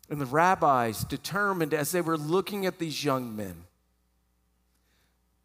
And 0.10 0.20
the 0.20 0.26
rabbis 0.26 1.04
determined 1.04 1.74
as 1.74 1.92
they 1.92 2.02
were 2.02 2.18
looking 2.18 2.66
at 2.66 2.80
these 2.80 3.04
young 3.04 3.36
men 3.36 3.65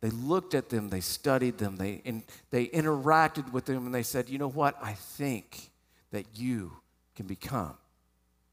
they 0.01 0.11
looked 0.11 0.55
at 0.55 0.71
them, 0.71 0.89
they 0.89 1.01
studied 1.01 1.59
them, 1.59 1.77
they, 1.77 2.01
and 2.05 2.23
they 2.51 2.67
interacted 2.69 3.53
with 3.53 3.67
them, 3.67 3.87
and 3.87 3.95
they 3.95 4.03
said, 4.03 4.29
You 4.29 4.39
know 4.39 4.49
what? 4.49 4.77
I 4.83 4.95
think 4.95 5.71
that 6.11 6.25
you 6.35 6.73
can 7.15 7.27
become 7.27 7.75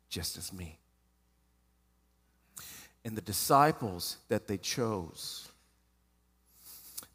just 0.10 0.38
as 0.38 0.51
me. 0.51 0.77
And 3.06 3.16
the 3.16 3.22
disciples 3.22 4.18
that 4.27 4.48
they 4.48 4.58
chose, 4.58 5.48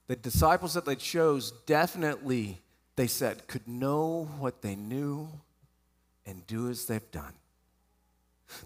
the 0.06 0.16
disciples 0.16 0.74
that 0.74 0.86
they 0.86 0.96
chose 0.96 1.52
definitely, 1.66 2.58
they 2.96 3.06
said, 3.06 3.46
could 3.46 3.68
know 3.68 4.30
what 4.38 4.62
they 4.62 4.74
knew 4.74 5.28
and 6.24 6.46
do 6.46 6.70
as 6.70 6.86
they've 6.86 7.10
done. 7.10 7.34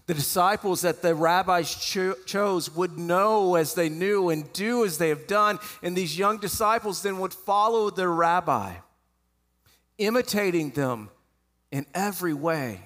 The 0.05 0.13
disciples 0.13 0.81
that 0.81 1.01
the 1.01 1.15
rabbis 1.15 1.73
cho- 1.75 2.15
chose 2.25 2.73
would 2.75 2.97
know 2.97 3.55
as 3.55 3.73
they 3.73 3.89
knew 3.89 4.29
and 4.29 4.51
do 4.53 4.85
as 4.85 4.97
they 4.97 5.09
have 5.09 5.27
done. 5.27 5.59
And 5.83 5.95
these 5.95 6.17
young 6.17 6.37
disciples 6.37 7.01
then 7.01 7.19
would 7.19 7.33
follow 7.33 7.89
their 7.89 8.11
rabbi, 8.11 8.75
imitating 9.97 10.71
them 10.71 11.09
in 11.71 11.85
every 11.93 12.33
way. 12.33 12.81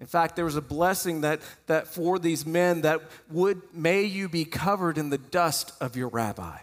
In 0.00 0.06
fact, 0.06 0.34
there 0.34 0.46
was 0.46 0.56
a 0.56 0.62
blessing 0.62 1.20
that, 1.20 1.40
that 1.66 1.86
for 1.86 2.18
these 2.18 2.46
men 2.46 2.80
that 2.82 3.02
would, 3.30 3.60
may 3.74 4.02
you 4.04 4.28
be 4.28 4.46
covered 4.46 4.96
in 4.96 5.10
the 5.10 5.18
dust 5.18 5.72
of 5.80 5.94
your 5.94 6.08
rabbi. 6.08 6.56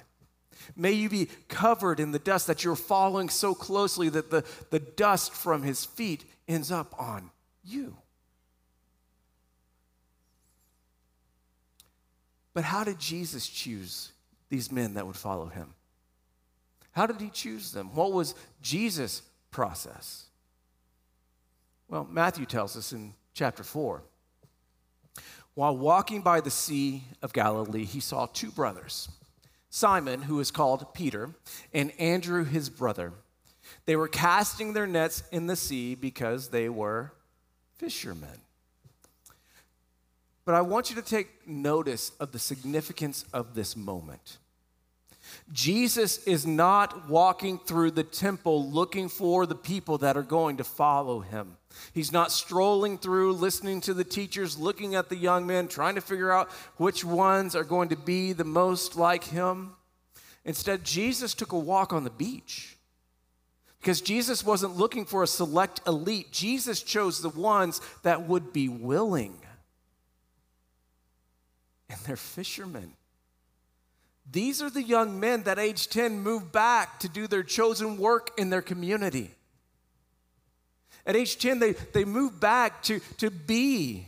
May 0.76 0.94
you 0.94 1.08
be 1.08 1.30
covered 1.48 2.00
in 2.00 2.12
the 2.12 2.20
dust 2.20 2.48
that 2.48 2.64
you're 2.64 2.76
following 2.76 3.30
so 3.30 3.54
closely 3.54 4.10
that 4.10 4.32
the, 4.32 4.44
the 4.72 4.80
dust 4.80 5.34
from 5.34 5.64
his 5.64 5.86
feet 5.86 6.26
ends 6.48 6.72
up 6.72 6.94
on 7.00 7.30
you. 7.64 7.96
But 12.58 12.64
how 12.64 12.84
did 12.84 12.98
Jesus 12.98 13.48
choose 13.48 14.14
these 14.50 14.72
men 14.72 14.96
that 14.96 15.06
would 15.06 15.16
follow 15.16 15.46
him? 15.46 15.76
How 16.92 17.06
did 17.06 17.22
he 17.22 17.30
choose 17.30 17.72
them? 17.72 17.94
What 17.94 18.14
was 18.14 18.34
Jesus' 18.64 19.22
process? 19.52 20.26
Well, 21.88 22.08
Matthew 22.10 22.48
tells 22.48 22.76
us 22.76 22.94
in 22.94 23.14
chapter 23.36 23.62
4. 23.62 24.02
While 25.54 25.78
walking 25.78 26.24
by 26.24 26.42
the 26.42 26.50
Sea 26.50 27.04
of 27.22 27.32
Galilee, 27.32 27.86
he 27.86 28.00
saw 28.00 28.26
two 28.26 28.50
brothers 28.50 29.08
Simon, 29.70 30.24
who 30.24 30.40
is 30.40 30.50
called 30.50 30.96
Peter, 30.96 31.36
and 31.76 31.92
Andrew, 32.00 32.44
his 32.44 32.72
brother. 32.72 33.14
They 33.86 33.96
were 33.96 34.08
casting 34.08 34.74
their 34.74 34.88
nets 34.88 35.22
in 35.32 35.46
the 35.46 35.56
sea 35.56 35.94
because 35.94 36.50
they 36.50 36.70
were 36.70 37.14
fishermen. 37.76 38.42
But 40.48 40.56
I 40.56 40.62
want 40.62 40.90
you 40.90 40.96
to 40.96 41.02
take 41.02 41.46
notice 41.46 42.14
of 42.22 42.32
the 42.32 42.40
significance 42.40 43.26
of 43.34 43.54
this 43.54 43.76
moment. 43.76 44.38
Jesus 45.52 46.26
is 46.26 46.48
not 46.48 47.10
walking 47.10 47.60
through 47.60 47.92
the 47.92 48.06
temple 48.06 48.72
looking 48.72 49.10
for 49.10 49.46
the 49.46 49.56
people 49.56 49.98
that 49.98 50.16
are 50.16 50.24
going 50.24 50.56
to 50.56 50.64
follow 50.64 51.20
him. 51.20 51.58
He's 51.94 52.14
not 52.14 52.32
strolling 52.32 52.98
through, 52.98 53.34
listening 53.34 53.82
to 53.82 53.94
the 53.94 54.06
teachers, 54.06 54.58
looking 54.58 54.96
at 54.96 55.10
the 55.10 55.18
young 55.18 55.46
men, 55.46 55.68
trying 55.68 55.96
to 55.96 56.02
figure 56.02 56.32
out 56.32 56.50
which 56.78 57.04
ones 57.04 57.54
are 57.54 57.66
going 57.66 57.90
to 57.90 57.98
be 57.98 58.32
the 58.32 58.46
most 58.46 58.96
like 58.96 59.26
him. 59.26 59.72
Instead, 60.46 60.86
Jesus 60.86 61.34
took 61.34 61.52
a 61.52 61.60
walk 61.60 61.92
on 61.92 62.06
the 62.06 62.10
beach. 62.10 62.78
Because 63.82 64.00
Jesus 64.00 64.46
wasn't 64.46 64.78
looking 64.78 65.04
for 65.04 65.24
a 65.24 65.28
select 65.28 65.82
elite, 65.86 66.32
Jesus 66.32 66.82
chose 66.82 67.22
the 67.22 67.28
ones 67.28 67.82
that 68.04 68.30
would 68.30 68.54
be 68.54 68.70
willing 68.70 69.42
and 71.90 72.00
they're 72.02 72.16
fishermen. 72.16 72.94
These 74.30 74.62
are 74.62 74.70
the 74.70 74.84
young 74.84 75.20
men 75.20 75.44
that 75.44 75.58
age 75.58 75.88
10 75.88 76.20
move 76.20 76.52
back 76.52 77.00
to 77.00 77.10
do 77.10 77.28
their 77.28 77.44
chosen 77.44 77.98
work 77.98 78.32
in 78.38 78.50
their 78.50 78.62
community. 78.62 79.32
At 81.06 81.16
age 81.16 81.38
10, 81.38 81.60
they, 81.60 81.72
they 81.72 82.04
moved 82.04 82.40
back 82.40 82.84
to, 82.84 83.00
to 83.18 83.32
be 83.32 84.08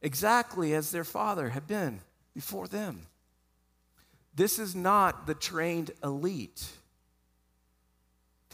exactly 0.00 0.74
as 0.74 0.92
their 0.92 1.04
father 1.04 1.48
had 1.48 1.66
been 1.66 2.00
before 2.34 2.68
them. 2.68 3.06
This 4.34 4.60
is 4.60 4.76
not 4.76 5.26
the 5.26 5.34
trained 5.34 5.90
elite. 6.04 6.64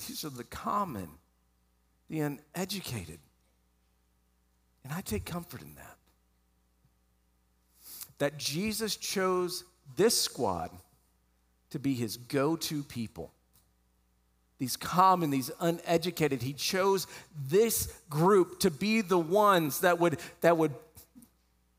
These 0.07 0.25
are 0.25 0.31
the 0.31 0.45
common, 0.45 1.09
the 2.09 2.21
uneducated. 2.21 3.19
And 4.85 4.93
I 4.93 5.03
take 5.03 5.27
comfort 5.27 5.61
in 5.61 5.75
that 5.75 5.98
that 8.19 8.39
Jesus 8.39 8.97
chose 8.97 9.65
this 9.97 10.21
squad 10.21 10.71
to 11.71 11.79
be 11.79 11.95
his 11.95 12.17
go 12.17 12.57
to 12.57 12.83
people. 12.83 13.33
These 14.59 14.77
common, 14.77 15.31
these 15.31 15.51
uneducated, 15.61 16.43
he 16.43 16.53
chose 16.53 17.07
this 17.49 17.93
group 18.11 18.61
to 18.61 18.71
be 18.71 19.03
the 19.03 19.19
ones 19.19 19.81
that 19.81 20.01
would, 20.01 20.19
that 20.41 20.57
would 20.57 20.75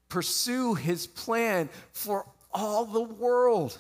pursue 0.08 0.76
his 0.76 1.06
plan 1.06 1.70
for 1.92 2.26
all 2.54 2.86
the 2.86 3.02
world. 3.02 3.78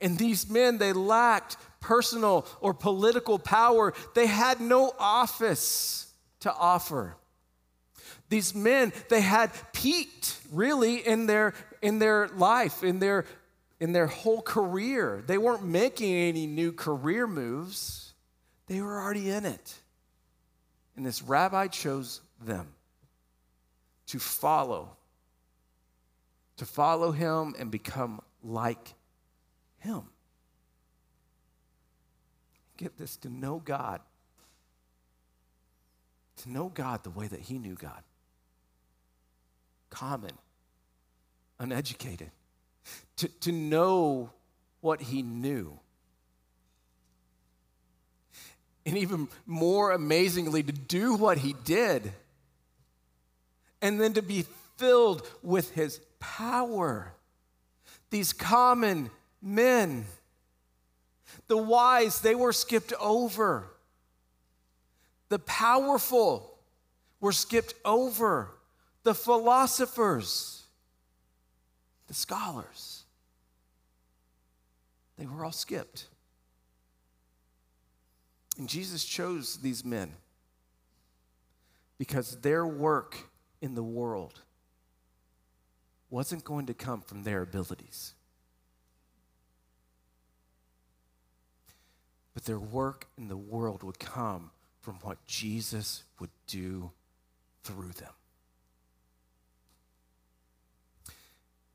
And 0.00 0.18
these 0.18 0.48
men, 0.48 0.78
they 0.78 0.92
lacked 0.92 1.56
personal 1.80 2.46
or 2.60 2.72
political 2.72 3.38
power, 3.38 3.92
they 4.14 4.26
had 4.26 4.60
no 4.60 4.94
office 4.98 6.12
to 6.40 6.52
offer. 6.52 7.16
These 8.34 8.52
men, 8.52 8.92
they 9.10 9.20
had 9.20 9.52
peaked 9.72 10.40
really 10.50 10.96
in 10.96 11.26
their, 11.26 11.54
in 11.80 12.00
their 12.00 12.26
life, 12.26 12.82
in 12.82 12.98
their, 12.98 13.26
in 13.78 13.92
their 13.92 14.08
whole 14.08 14.42
career. 14.42 15.22
They 15.24 15.38
weren't 15.38 15.62
making 15.62 16.12
any 16.12 16.48
new 16.48 16.72
career 16.72 17.28
moves, 17.28 18.12
they 18.66 18.80
were 18.80 19.00
already 19.00 19.30
in 19.30 19.44
it. 19.44 19.74
And 20.96 21.06
this 21.06 21.22
rabbi 21.22 21.68
chose 21.68 22.22
them 22.44 22.66
to 24.08 24.18
follow, 24.18 24.96
to 26.56 26.66
follow 26.66 27.12
him 27.12 27.54
and 27.56 27.70
become 27.70 28.20
like 28.42 28.94
him. 29.78 30.02
Get 32.78 32.98
this 32.98 33.16
to 33.18 33.28
know 33.28 33.62
God, 33.64 34.00
to 36.38 36.50
know 36.50 36.68
God 36.68 37.04
the 37.04 37.10
way 37.10 37.28
that 37.28 37.38
he 37.38 37.60
knew 37.60 37.76
God. 37.76 38.02
Common, 39.94 40.32
uneducated, 41.60 42.32
to, 43.14 43.28
to 43.28 43.52
know 43.52 44.30
what 44.80 45.00
he 45.00 45.22
knew. 45.22 45.78
And 48.84 48.98
even 48.98 49.28
more 49.46 49.92
amazingly, 49.92 50.64
to 50.64 50.72
do 50.72 51.14
what 51.14 51.38
he 51.38 51.54
did. 51.64 52.12
And 53.80 54.00
then 54.00 54.14
to 54.14 54.22
be 54.22 54.46
filled 54.78 55.24
with 55.44 55.70
his 55.70 56.00
power. 56.18 57.12
These 58.10 58.32
common 58.32 59.10
men, 59.40 60.06
the 61.46 61.56
wise, 61.56 62.20
they 62.20 62.34
were 62.34 62.52
skipped 62.52 62.92
over. 63.00 63.68
The 65.28 65.38
powerful 65.38 66.58
were 67.20 67.30
skipped 67.30 67.74
over. 67.84 68.50
The 69.04 69.14
philosophers, 69.14 70.64
the 72.08 72.14
scholars, 72.14 73.04
they 75.16 75.26
were 75.26 75.44
all 75.44 75.52
skipped. 75.52 76.06
And 78.58 78.68
Jesus 78.68 79.04
chose 79.04 79.58
these 79.58 79.84
men 79.84 80.12
because 81.98 82.40
their 82.40 82.66
work 82.66 83.16
in 83.60 83.74
the 83.74 83.82
world 83.82 84.40
wasn't 86.10 86.44
going 86.44 86.66
to 86.66 86.74
come 86.74 87.00
from 87.00 87.24
their 87.24 87.42
abilities. 87.42 88.14
But 92.32 92.44
their 92.44 92.58
work 92.58 93.06
in 93.16 93.28
the 93.28 93.36
world 93.36 93.82
would 93.82 93.98
come 93.98 94.50
from 94.80 94.94
what 95.02 95.24
Jesus 95.26 96.04
would 96.20 96.30
do 96.46 96.90
through 97.62 97.92
them. 97.92 98.12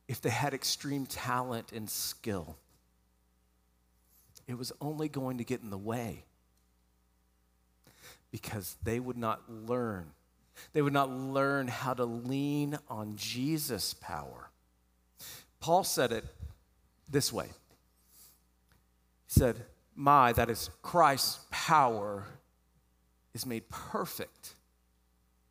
If 0.09 0.21
they 0.21 0.31
had 0.31 0.55
extreme 0.55 1.05
talent 1.05 1.71
and 1.71 1.87
skill, 1.87 2.57
it 4.47 4.57
was 4.57 4.73
only 4.81 5.07
going 5.07 5.37
to 5.37 5.43
get 5.43 5.61
in 5.61 5.69
the 5.69 5.77
way 5.77 6.25
because 8.31 8.75
they 8.81 8.99
would 8.99 9.17
not 9.17 9.43
learn. 9.47 10.07
They 10.73 10.81
would 10.81 10.93
not 10.93 11.11
learn 11.11 11.67
how 11.67 11.93
to 11.93 12.05
lean 12.05 12.79
on 12.89 13.17
Jesus' 13.17 13.93
power. 13.93 14.49
Paul 15.59 15.83
said 15.83 16.11
it 16.11 16.25
this 17.07 17.31
way 17.31 17.45
He 17.45 19.39
said, 19.39 19.57
My, 19.95 20.33
that 20.33 20.49
is 20.49 20.71
Christ's 20.81 21.45
power, 21.51 22.25
is 23.35 23.45
made 23.45 23.69
perfect 23.69 24.55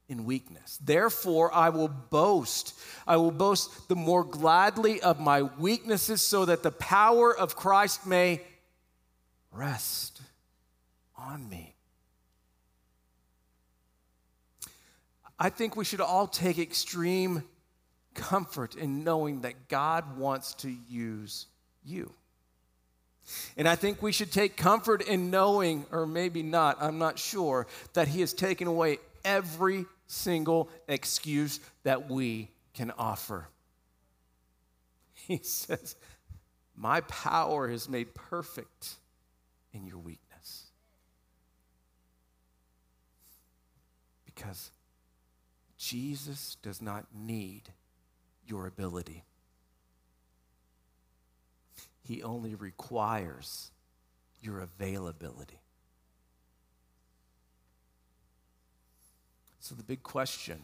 in 0.08 0.24
weakness. 0.24 0.78
Therefore, 0.82 1.52
I 1.54 1.68
will 1.68 1.88
boast. 1.88 2.78
I 3.06 3.16
will 3.16 3.30
boast 3.30 3.88
the 3.88 3.96
more 3.96 4.24
gladly 4.24 5.00
of 5.00 5.20
my 5.20 5.42
weaknesses 5.42 6.22
so 6.22 6.44
that 6.46 6.62
the 6.62 6.70
power 6.70 7.36
of 7.36 7.56
Christ 7.56 8.06
may 8.06 8.40
rest 9.52 10.20
on 11.16 11.48
me. 11.48 11.74
I 15.38 15.50
think 15.50 15.76
we 15.76 15.84
should 15.84 16.00
all 16.00 16.26
take 16.26 16.58
extreme 16.58 17.44
comfort 18.14 18.74
in 18.74 19.04
knowing 19.04 19.42
that 19.42 19.68
God 19.68 20.16
wants 20.18 20.54
to 20.54 20.74
use 20.88 21.46
you. 21.84 22.12
And 23.56 23.68
I 23.68 23.76
think 23.76 24.02
we 24.02 24.10
should 24.10 24.32
take 24.32 24.56
comfort 24.56 25.02
in 25.02 25.30
knowing, 25.30 25.84
or 25.92 26.06
maybe 26.06 26.42
not, 26.42 26.78
I'm 26.80 26.98
not 26.98 27.18
sure, 27.18 27.66
that 27.92 28.08
He 28.08 28.20
has 28.20 28.32
taken 28.32 28.66
away 28.66 28.98
every 29.28 29.84
single 30.06 30.70
excuse 30.88 31.60
that 31.84 32.10
we 32.10 32.48
can 32.74 32.90
offer. 32.98 33.46
He 35.26 35.40
says, 35.42 35.94
My 36.74 37.02
power 37.02 37.68
is 37.68 37.86
made 37.86 38.14
perfect 38.14 38.94
in 39.74 39.86
your 39.86 39.98
weakness. 39.98 40.64
Because 44.24 44.70
Jesus 45.76 46.56
does 46.62 46.80
not 46.80 47.04
need 47.14 47.64
your 48.46 48.66
ability. 48.66 49.24
He 52.02 52.22
only 52.22 52.54
requires 52.54 53.70
your 54.40 54.60
availability. 54.60 55.60
So, 59.60 59.74
the 59.74 59.82
big 59.82 60.02
question 60.02 60.62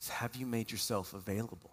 is 0.00 0.08
have 0.08 0.36
you 0.36 0.46
made 0.46 0.70
yourself 0.70 1.14
available? 1.14 1.72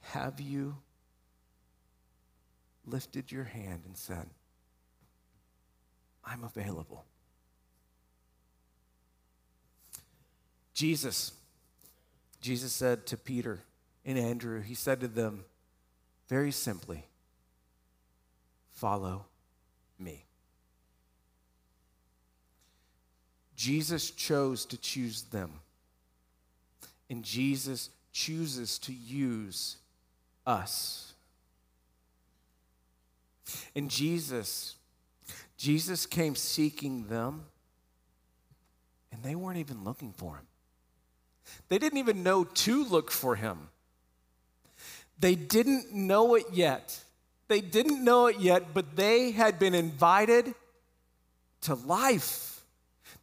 Have 0.00 0.40
you 0.40 0.76
lifted 2.86 3.30
your 3.30 3.44
hand 3.44 3.82
and 3.86 3.96
said, 3.96 4.26
I'm 6.24 6.44
available? 6.44 7.04
Jesus, 10.72 11.32
Jesus 12.40 12.72
said 12.72 13.04
to 13.06 13.16
Peter 13.16 13.64
and 14.04 14.18
Andrew, 14.18 14.62
he 14.62 14.74
said 14.74 15.00
to 15.00 15.08
them 15.08 15.44
very 16.28 16.52
simply, 16.52 17.04
Follow 18.70 19.24
me. 19.98 20.27
Jesus 23.58 24.12
chose 24.12 24.64
to 24.66 24.76
choose 24.76 25.22
them, 25.22 25.50
and 27.10 27.24
Jesus 27.24 27.90
chooses 28.12 28.78
to 28.78 28.92
use 28.92 29.78
us. 30.46 31.12
And 33.74 33.90
Jesus, 33.90 34.76
Jesus 35.56 36.06
came 36.06 36.36
seeking 36.36 37.08
them, 37.08 37.46
and 39.10 39.24
they 39.24 39.34
weren't 39.34 39.58
even 39.58 39.82
looking 39.82 40.12
for 40.12 40.36
him. 40.36 40.46
They 41.68 41.78
didn't 41.78 41.98
even 41.98 42.22
know 42.22 42.44
to 42.44 42.84
look 42.84 43.10
for 43.10 43.34
him. 43.34 43.70
They 45.18 45.34
didn't 45.34 45.92
know 45.92 46.36
it 46.36 46.46
yet. 46.52 47.00
They 47.48 47.60
didn't 47.60 48.04
know 48.04 48.28
it 48.28 48.38
yet, 48.38 48.72
but 48.72 48.94
they 48.94 49.32
had 49.32 49.58
been 49.58 49.74
invited 49.74 50.54
to 51.62 51.74
life. 51.74 52.57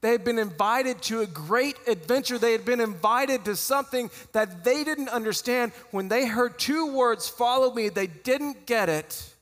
They 0.05 0.11
had 0.11 0.23
been 0.23 0.37
invited 0.37 1.01
to 1.01 1.21
a 1.21 1.25
great 1.25 1.77
adventure. 1.87 2.37
They 2.37 2.51
had 2.51 2.63
been 2.63 2.79
invited 2.79 3.43
to 3.45 3.55
something 3.55 4.11
that 4.33 4.63
they 4.63 4.83
didn't 4.83 5.09
understand. 5.09 5.71
When 5.89 6.09
they 6.09 6.27
heard 6.27 6.59
two 6.59 6.93
words, 6.93 7.27
follow 7.27 7.73
me, 7.73 7.89
they 7.89 8.05
didn't 8.05 8.67
get 8.67 8.87
it, 8.87 9.33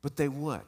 but 0.00 0.14
they 0.14 0.28
would. 0.28 0.60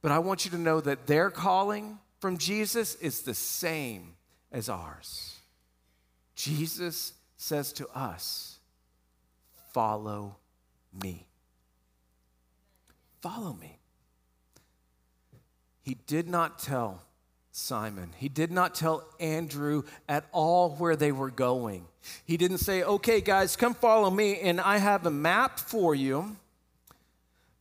But 0.00 0.10
I 0.10 0.18
want 0.18 0.44
you 0.44 0.50
to 0.50 0.58
know 0.58 0.80
that 0.80 1.06
their 1.06 1.30
calling 1.30 2.00
from 2.18 2.36
Jesus 2.36 2.96
is 2.96 3.22
the 3.22 3.34
same 3.34 4.14
as 4.50 4.68
ours. 4.68 5.36
Jesus 6.34 7.12
says 7.36 7.72
to 7.74 7.86
us, 7.96 8.58
Follow 9.72 10.34
me. 10.92 11.28
Follow 13.20 13.52
me. 13.52 13.78
He 15.82 15.98
did 16.06 16.28
not 16.28 16.58
tell 16.58 17.02
Simon, 17.50 18.10
he 18.16 18.28
did 18.28 18.50
not 18.50 18.74
tell 18.74 19.04
Andrew 19.20 19.82
at 20.08 20.24
all 20.32 20.70
where 20.70 20.96
they 20.96 21.12
were 21.12 21.30
going. 21.30 21.84
He 22.24 22.36
didn't 22.36 22.58
say, 22.58 22.82
Okay, 22.82 23.20
guys, 23.20 23.56
come 23.56 23.74
follow 23.74 24.10
me, 24.10 24.40
and 24.40 24.60
I 24.60 24.78
have 24.78 25.04
a 25.04 25.10
map 25.10 25.58
for 25.58 25.94
you 25.94 26.36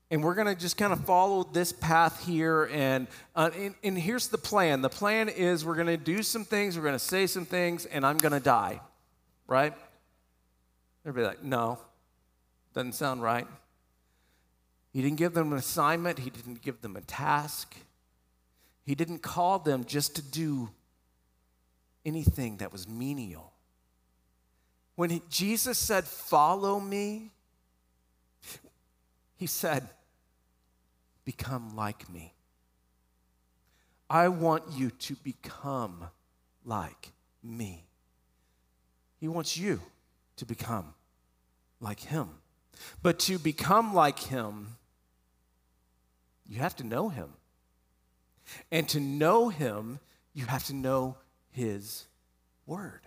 and 0.10 0.22
we're 0.22 0.36
going 0.36 0.48
to 0.48 0.56
just 0.56 0.76
kind 0.76 0.92
of 0.92 1.06
follow 1.06 1.44
this 1.54 1.72
path 1.72 2.26
here 2.26 2.70
and, 2.74 3.08
uh, 3.34 3.50
and, 3.56 3.76
and 3.82 3.98
here's 3.98 4.28
the 4.28 4.38
plan. 4.38 4.82
The 4.82 4.90
plan 4.90 5.30
is 5.30 5.64
we're 5.64 5.76
going 5.76 5.88
to 5.88 5.96
do 5.96 6.22
some 6.22 6.44
things 6.44 6.76
we're 6.76 6.84
going 6.84 6.96
to 6.96 7.00
say 7.00 7.28
some 7.28 7.46
things 7.46 7.86
and 7.86 8.06
i'm 8.06 8.18
going 8.18 8.34
to 8.34 8.42
die 8.42 8.82
right? 9.52 9.74
Everybody 11.06 11.36
like 11.36 11.44
no 11.44 11.78
doesn't 12.74 12.94
sound 12.94 13.22
right. 13.22 13.46
He 14.94 15.02
didn't 15.02 15.18
give 15.18 15.34
them 15.34 15.52
an 15.52 15.58
assignment 15.58 16.20
he 16.20 16.30
didn't 16.30 16.62
give 16.62 16.82
them 16.82 16.96
a 16.96 17.02
task 17.02 17.76
he 18.86 18.96
didn't 18.96 19.20
call 19.20 19.60
them 19.60 19.86
just 19.86 20.16
to 20.16 20.22
do 20.22 20.70
anything 22.06 22.58
that 22.58 22.72
was 22.72 22.88
menial 22.88 23.54
when 24.96 25.10
he, 25.10 25.22
jesus 25.30 25.78
said 25.78 26.06
follow 26.06 26.80
me 26.80 27.32
he 29.38 29.48
said 29.48 29.88
become 31.26 31.76
like 31.76 32.10
me. 32.10 32.34
I 34.10 34.28
want 34.28 34.64
you 34.74 34.92
to 34.92 35.16
become 35.16 36.06
like 36.66 37.12
me. 37.42 37.86
He 39.20 39.28
wants 39.28 39.58
you 39.58 39.82
to 40.38 40.46
become 40.46 40.94
like 41.80 42.02
him. 42.02 42.30
But 43.02 43.20
to 43.20 43.40
become 43.40 43.94
like 43.94 44.20
him, 44.20 44.76
you 46.48 46.60
have 46.60 46.76
to 46.78 46.84
know 46.84 47.10
him. 47.10 47.30
And 48.72 48.88
to 48.90 49.00
know 49.00 49.50
him, 49.50 50.00
you 50.34 50.46
have 50.46 50.66
to 50.66 50.74
know 50.74 51.18
his 51.52 52.08
word. 52.66 53.02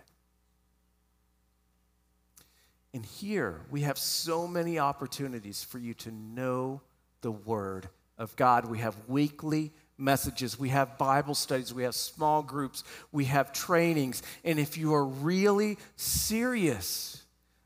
And 2.93 3.05
here 3.05 3.61
we 3.69 3.81
have 3.81 3.97
so 3.97 4.47
many 4.47 4.79
opportunities 4.79 5.63
for 5.63 5.79
you 5.79 5.93
to 5.95 6.11
know 6.11 6.81
the 7.21 7.31
word 7.31 7.89
of 8.17 8.35
God. 8.37 8.65
We 8.65 8.79
have 8.79 8.95
weekly 9.07 9.73
messages, 9.97 10.57
we 10.57 10.69
have 10.69 10.97
Bible 10.97 11.35
studies, 11.35 11.73
we 11.73 11.83
have 11.83 11.95
small 11.95 12.41
groups, 12.41 12.83
we 13.11 13.25
have 13.25 13.51
trainings. 13.51 14.23
And 14.43 14.59
if 14.59 14.77
you 14.77 14.93
are 14.93 15.05
really 15.05 15.77
serious 15.97 17.24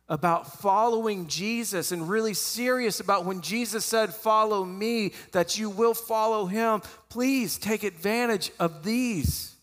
about 0.09 0.59
following 0.59 1.27
Jesus 1.27 1.91
and 1.91 2.09
really 2.09 2.33
serious 2.33 2.99
about 2.99 3.25
when 3.25 3.41
Jesus 3.41 3.85
said, 3.85 4.13
Follow 4.13 4.65
me, 4.65 5.13
that 5.31 5.57
you 5.57 5.69
will 5.69 5.93
follow 5.93 6.47
him, 6.47 6.81
please 7.09 7.57
take 7.57 7.83
advantage 7.83 8.51
of 8.59 8.83
these. 8.83 9.55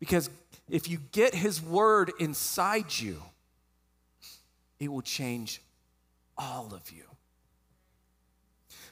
Because 0.00 0.28
if 0.68 0.88
you 0.88 0.98
get 1.12 1.34
his 1.34 1.62
word 1.62 2.12
inside 2.20 2.98
you, 2.98 3.22
it 4.78 4.92
will 4.92 5.02
change 5.02 5.62
all 6.36 6.72
of 6.74 6.90
you 6.90 7.02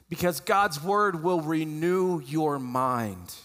because 0.09 0.39
God's 0.39 0.81
word 0.81 1.23
will 1.23 1.41
renew 1.41 2.19
your 2.21 2.59
mind. 2.59 3.35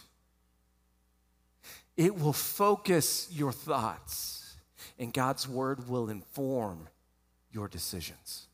It 1.96 2.18
will 2.18 2.33
focus 2.33 3.29
your 3.31 3.53
thoughts, 3.53 4.41
and 5.03 5.12
God's 5.12 5.49
word 5.49 5.88
will 5.88 6.09
inform 6.09 6.87
your 7.51 7.67
decisions. 7.67 8.47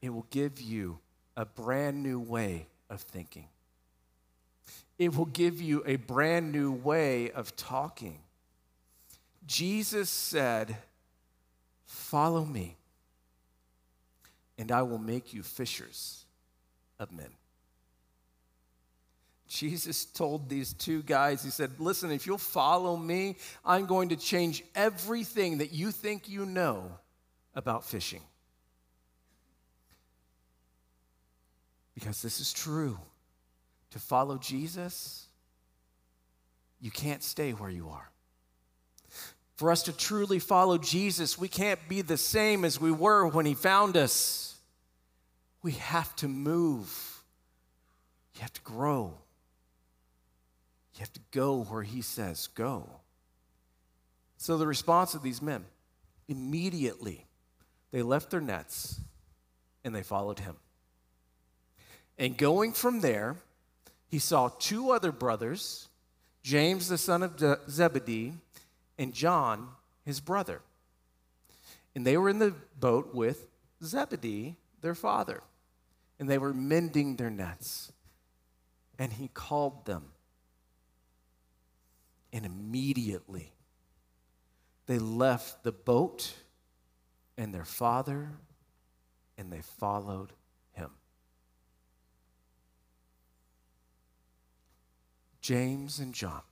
It 0.00 0.08
will 0.08 0.24
give 0.30 0.62
you 0.62 0.98
a 1.36 1.44
brand 1.44 2.02
new 2.02 2.18
way 2.18 2.66
of 2.88 3.02
thinking. 3.02 3.48
It 4.98 5.14
will 5.14 5.26
give 5.26 5.60
you 5.60 5.82
a 5.84 5.96
brand 5.96 6.52
new 6.52 6.72
way 6.72 7.30
of 7.30 7.54
talking. 7.54 8.18
Jesus 9.46 10.08
said, 10.08 10.74
Follow 11.84 12.46
me 12.46 12.76
and 14.56 14.72
I 14.72 14.80
will 14.84 14.96
make 14.96 15.34
you 15.34 15.42
fishers 15.42 16.24
of 16.98 17.12
men. 17.12 17.28
Jesus 19.50 20.04
told 20.04 20.48
these 20.48 20.72
two 20.72 21.02
guys, 21.02 21.42
He 21.42 21.50
said, 21.50 21.72
Listen, 21.80 22.12
if 22.12 22.24
you'll 22.24 22.38
follow 22.38 22.96
me, 22.96 23.36
I'm 23.64 23.86
going 23.86 24.10
to 24.10 24.16
change 24.16 24.62
everything 24.76 25.58
that 25.58 25.72
you 25.72 25.90
think 25.90 26.28
you 26.28 26.46
know 26.46 26.92
about 27.56 27.84
fishing. 27.84 28.22
Because 31.94 32.22
this 32.22 32.38
is 32.38 32.52
true. 32.52 32.96
To 33.90 33.98
follow 33.98 34.38
Jesus, 34.38 35.26
you 36.80 36.92
can't 36.92 37.24
stay 37.24 37.50
where 37.50 37.70
you 37.70 37.88
are. 37.88 38.08
For 39.56 39.72
us 39.72 39.82
to 39.82 39.92
truly 39.92 40.38
follow 40.38 40.78
Jesus, 40.78 41.36
we 41.36 41.48
can't 41.48 41.80
be 41.88 42.02
the 42.02 42.16
same 42.16 42.64
as 42.64 42.80
we 42.80 42.92
were 42.92 43.26
when 43.26 43.46
He 43.46 43.54
found 43.54 43.96
us. 43.96 44.54
We 45.60 45.72
have 45.72 46.14
to 46.16 46.28
move. 46.28 47.24
You 48.36 48.42
have 48.42 48.52
to 48.52 48.62
grow. 48.62 49.14
You 50.94 51.00
have 51.00 51.12
to 51.12 51.20
go 51.30 51.64
where 51.64 51.82
he 51.82 52.02
says 52.02 52.48
go. 52.48 52.88
So 54.36 54.56
the 54.56 54.66
response 54.66 55.14
of 55.14 55.22
these 55.22 55.42
men 55.42 55.64
immediately 56.28 57.26
they 57.90 58.02
left 58.02 58.30
their 58.30 58.40
nets 58.40 59.00
and 59.84 59.94
they 59.94 60.02
followed 60.02 60.38
him. 60.38 60.56
And 62.18 62.36
going 62.36 62.72
from 62.72 63.00
there, 63.00 63.36
he 64.06 64.18
saw 64.18 64.48
two 64.48 64.90
other 64.90 65.10
brothers, 65.10 65.88
James 66.42 66.88
the 66.88 66.98
son 66.98 67.22
of 67.22 67.60
Zebedee 67.68 68.34
and 68.98 69.12
John 69.12 69.68
his 70.04 70.20
brother. 70.20 70.60
And 71.94 72.06
they 72.06 72.16
were 72.16 72.28
in 72.28 72.38
the 72.38 72.54
boat 72.78 73.14
with 73.14 73.48
Zebedee, 73.82 74.56
their 74.80 74.94
father 74.94 75.42
and 76.20 76.28
they 76.28 76.38
were 76.38 76.52
mending 76.52 77.16
their 77.16 77.30
nets. 77.30 77.90
And 78.98 79.14
he 79.14 79.28
called 79.28 79.86
them. 79.86 80.04
And 82.32 82.46
immediately 82.46 83.52
they 84.86 84.98
left 84.98 85.62
the 85.62 85.72
boat 85.72 86.34
and 87.36 87.54
their 87.54 87.64
father 87.64 88.30
and 89.38 89.52
they 89.52 89.62
followed 89.62 90.32
him. 90.72 90.90
James 95.40 95.98
and 95.98 96.14
John 96.14 96.42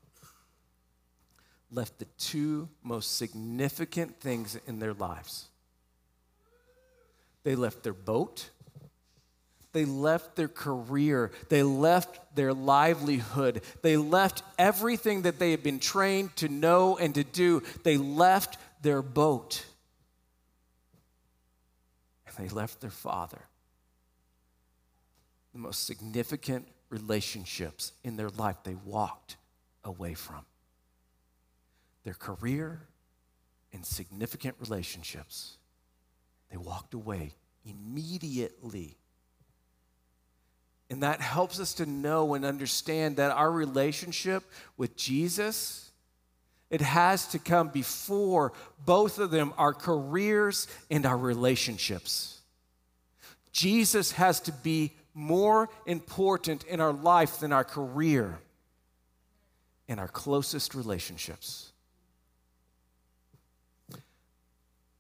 left 1.71 1.99
the 1.99 2.07
two 2.17 2.69
most 2.83 3.17
significant 3.17 4.21
things 4.21 4.59
in 4.67 4.79
their 4.79 4.95
lives. 4.95 5.49
They 7.45 7.55
left 7.55 7.83
their 7.83 7.93
boat 7.93 8.51
they 9.73 9.85
left 9.85 10.37
their 10.37 10.49
career. 10.49 11.31
They 11.49 11.63
left 11.63 12.35
their 12.35 12.55
livelihood. 12.55 13.63
They 13.83 13.97
left 13.97 14.43
everything 14.59 15.23
that 15.23 15.39
they 15.39 15.51
had 15.51 15.63
been 15.63 15.79
trained 15.79 16.35
to 16.37 16.49
know 16.49 16.97
and 16.97 17.15
to 17.15 17.25
do. 17.25 17.63
They 17.85 17.97
left 17.97 18.57
their 18.83 19.03
boat. 19.03 19.65
And 22.27 22.37
they 22.37 22.55
left 22.55 22.81
their 22.81 22.91
father. 22.91 23.43
The 25.53 25.59
most 25.59 25.87
significant 25.87 26.67
relationships 26.91 27.93
in 28.05 28.17
their 28.17 28.31
life 28.31 28.57
they 28.65 28.77
walked 28.85 29.37
away 29.85 30.15
from. 30.15 30.45
Their 32.05 32.15
career 32.15 32.81
and 33.73 33.85
significant 33.85 34.57
relationships, 34.61 35.59
they 36.51 36.57
walked 36.57 36.95
away 36.95 37.35
immediately 37.65 38.98
and 40.91 41.03
that 41.03 41.21
helps 41.21 41.61
us 41.61 41.75
to 41.75 41.87
know 41.87 42.35
and 42.35 42.45
understand 42.45 43.17
that 43.17 43.31
our 43.31 43.51
relationship 43.51 44.43
with 44.77 44.97
Jesus, 44.97 45.91
it 46.71 46.81
has 46.81 47.27
to 47.29 47.39
come 47.39 47.69
before 47.69 48.53
both 48.87 49.19
of 49.19 49.31
them, 49.31 49.53
our 49.59 49.75
careers 49.75 50.67
and 50.91 51.05
our 51.05 51.19
relationships. 51.19 52.41
Jesus 53.53 54.13
has 54.13 54.41
to 54.41 54.53
be 54.53 54.93
more 55.13 55.69
important 55.85 56.65
in 56.65 56.81
our 56.81 56.93
life 56.93 57.41
than 57.41 57.53
our 57.53 57.65
career 57.65 58.39
and 59.89 60.01
our 60.01 60.09
closest 60.09 60.75
relationships. 60.75 61.73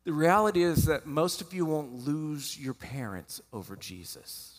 The 0.05 0.13
reality 0.13 0.63
is 0.63 0.87
that 0.87 1.07
most 1.07 1.41
of 1.41 1.55
you 1.55 1.67
won't 1.67 2.07
lose 2.07 2.59
your 2.59 2.75
parents 2.75 3.41
over 3.53 3.77
Jesus 3.77 4.58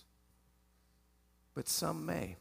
but 1.60 1.67
some 1.67 2.06
may. 2.06 2.38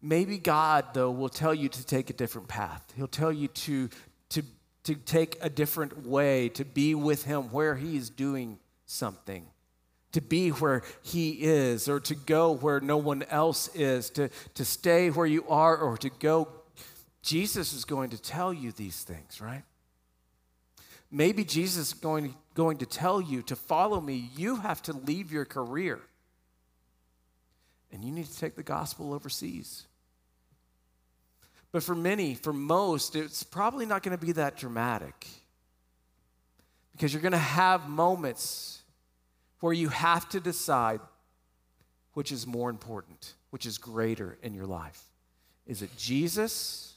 Maybe 0.00 0.38
God, 0.38 0.94
though, 0.94 1.10
will 1.10 1.28
tell 1.28 1.52
you 1.52 1.68
to 1.68 1.84
take 1.84 2.10
a 2.10 2.12
different 2.12 2.46
path. 2.46 2.92
He'll 2.94 3.08
tell 3.08 3.32
you 3.32 3.48
to, 3.48 3.88
to, 4.28 4.44
to 4.84 4.94
take 4.94 5.36
a 5.40 5.50
different 5.50 6.06
way, 6.06 6.48
to 6.50 6.64
be 6.64 6.94
with 6.94 7.24
Him 7.24 7.50
where 7.50 7.74
He 7.74 7.96
is 7.96 8.08
doing 8.08 8.60
something, 8.86 9.44
to 10.12 10.20
be 10.20 10.50
where 10.50 10.84
He 11.02 11.42
is, 11.42 11.88
or 11.88 11.98
to 11.98 12.14
go 12.14 12.52
where 12.52 12.78
no 12.78 12.98
one 12.98 13.24
else 13.24 13.66
is, 13.74 14.08
to, 14.10 14.28
to 14.54 14.64
stay 14.64 15.10
where 15.10 15.26
you 15.26 15.44
are, 15.48 15.76
or 15.76 15.96
to 15.96 16.10
go. 16.20 16.46
Jesus 17.22 17.72
is 17.72 17.84
going 17.84 18.10
to 18.10 18.22
tell 18.22 18.52
you 18.52 18.70
these 18.70 19.02
things, 19.02 19.40
right? 19.40 19.64
Maybe 21.10 21.44
Jesus 21.44 21.88
is 21.88 21.94
going, 21.94 22.36
going 22.54 22.78
to 22.78 22.86
tell 22.86 23.20
you 23.20 23.42
to 23.42 23.56
follow 23.56 24.00
me, 24.00 24.30
you 24.36 24.54
have 24.54 24.80
to 24.82 24.92
leave 24.92 25.32
your 25.32 25.44
career 25.44 25.98
and 27.92 28.02
you 28.02 28.10
need 28.10 28.26
to 28.26 28.38
take 28.38 28.56
the 28.56 28.62
gospel 28.62 29.12
overseas. 29.12 29.86
But 31.70 31.82
for 31.82 31.94
many, 31.94 32.34
for 32.34 32.52
most, 32.52 33.16
it's 33.16 33.42
probably 33.42 33.86
not 33.86 34.02
going 34.02 34.16
to 34.16 34.24
be 34.24 34.32
that 34.32 34.56
dramatic. 34.56 35.26
Because 36.92 37.12
you're 37.12 37.22
going 37.22 37.32
to 37.32 37.38
have 37.38 37.88
moments 37.88 38.82
where 39.60 39.72
you 39.72 39.88
have 39.88 40.28
to 40.30 40.40
decide 40.40 41.00
which 42.14 42.30
is 42.30 42.46
more 42.46 42.68
important, 42.68 43.34
which 43.50 43.64
is 43.64 43.78
greater 43.78 44.36
in 44.42 44.54
your 44.54 44.66
life. 44.66 45.02
Is 45.66 45.80
it 45.80 45.96
Jesus 45.96 46.94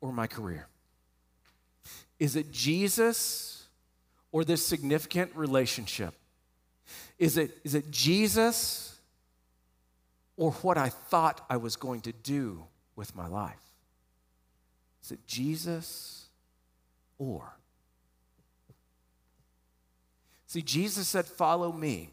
or 0.00 0.12
my 0.12 0.26
career? 0.26 0.66
Is 2.18 2.36
it 2.36 2.52
Jesus 2.52 3.64
or 4.32 4.44
this 4.44 4.64
significant 4.64 5.34
relationship? 5.34 6.14
Is 7.18 7.38
it, 7.38 7.56
is 7.64 7.74
it 7.74 7.90
Jesus 7.90 8.89
or 10.40 10.52
what 10.52 10.78
I 10.78 10.88
thought 10.88 11.44
I 11.50 11.58
was 11.58 11.76
going 11.76 12.00
to 12.00 12.12
do 12.12 12.64
with 12.96 13.14
my 13.14 13.28
life? 13.28 13.60
Is 15.04 15.12
it 15.12 15.26
Jesus 15.26 16.24
or? 17.18 17.56
See, 20.46 20.62
Jesus 20.62 21.08
said, 21.08 21.26
Follow 21.26 21.70
me, 21.70 22.08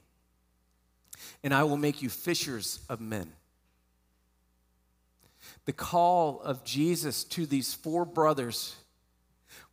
and 1.42 1.54
I 1.54 1.64
will 1.64 1.78
make 1.78 2.02
you 2.02 2.10
fishers 2.10 2.82
of 2.90 3.00
men. 3.00 3.32
The 5.64 5.72
call 5.72 6.42
of 6.42 6.66
Jesus 6.66 7.24
to 7.24 7.46
these 7.46 7.74
four 7.74 8.04
brothers 8.04 8.76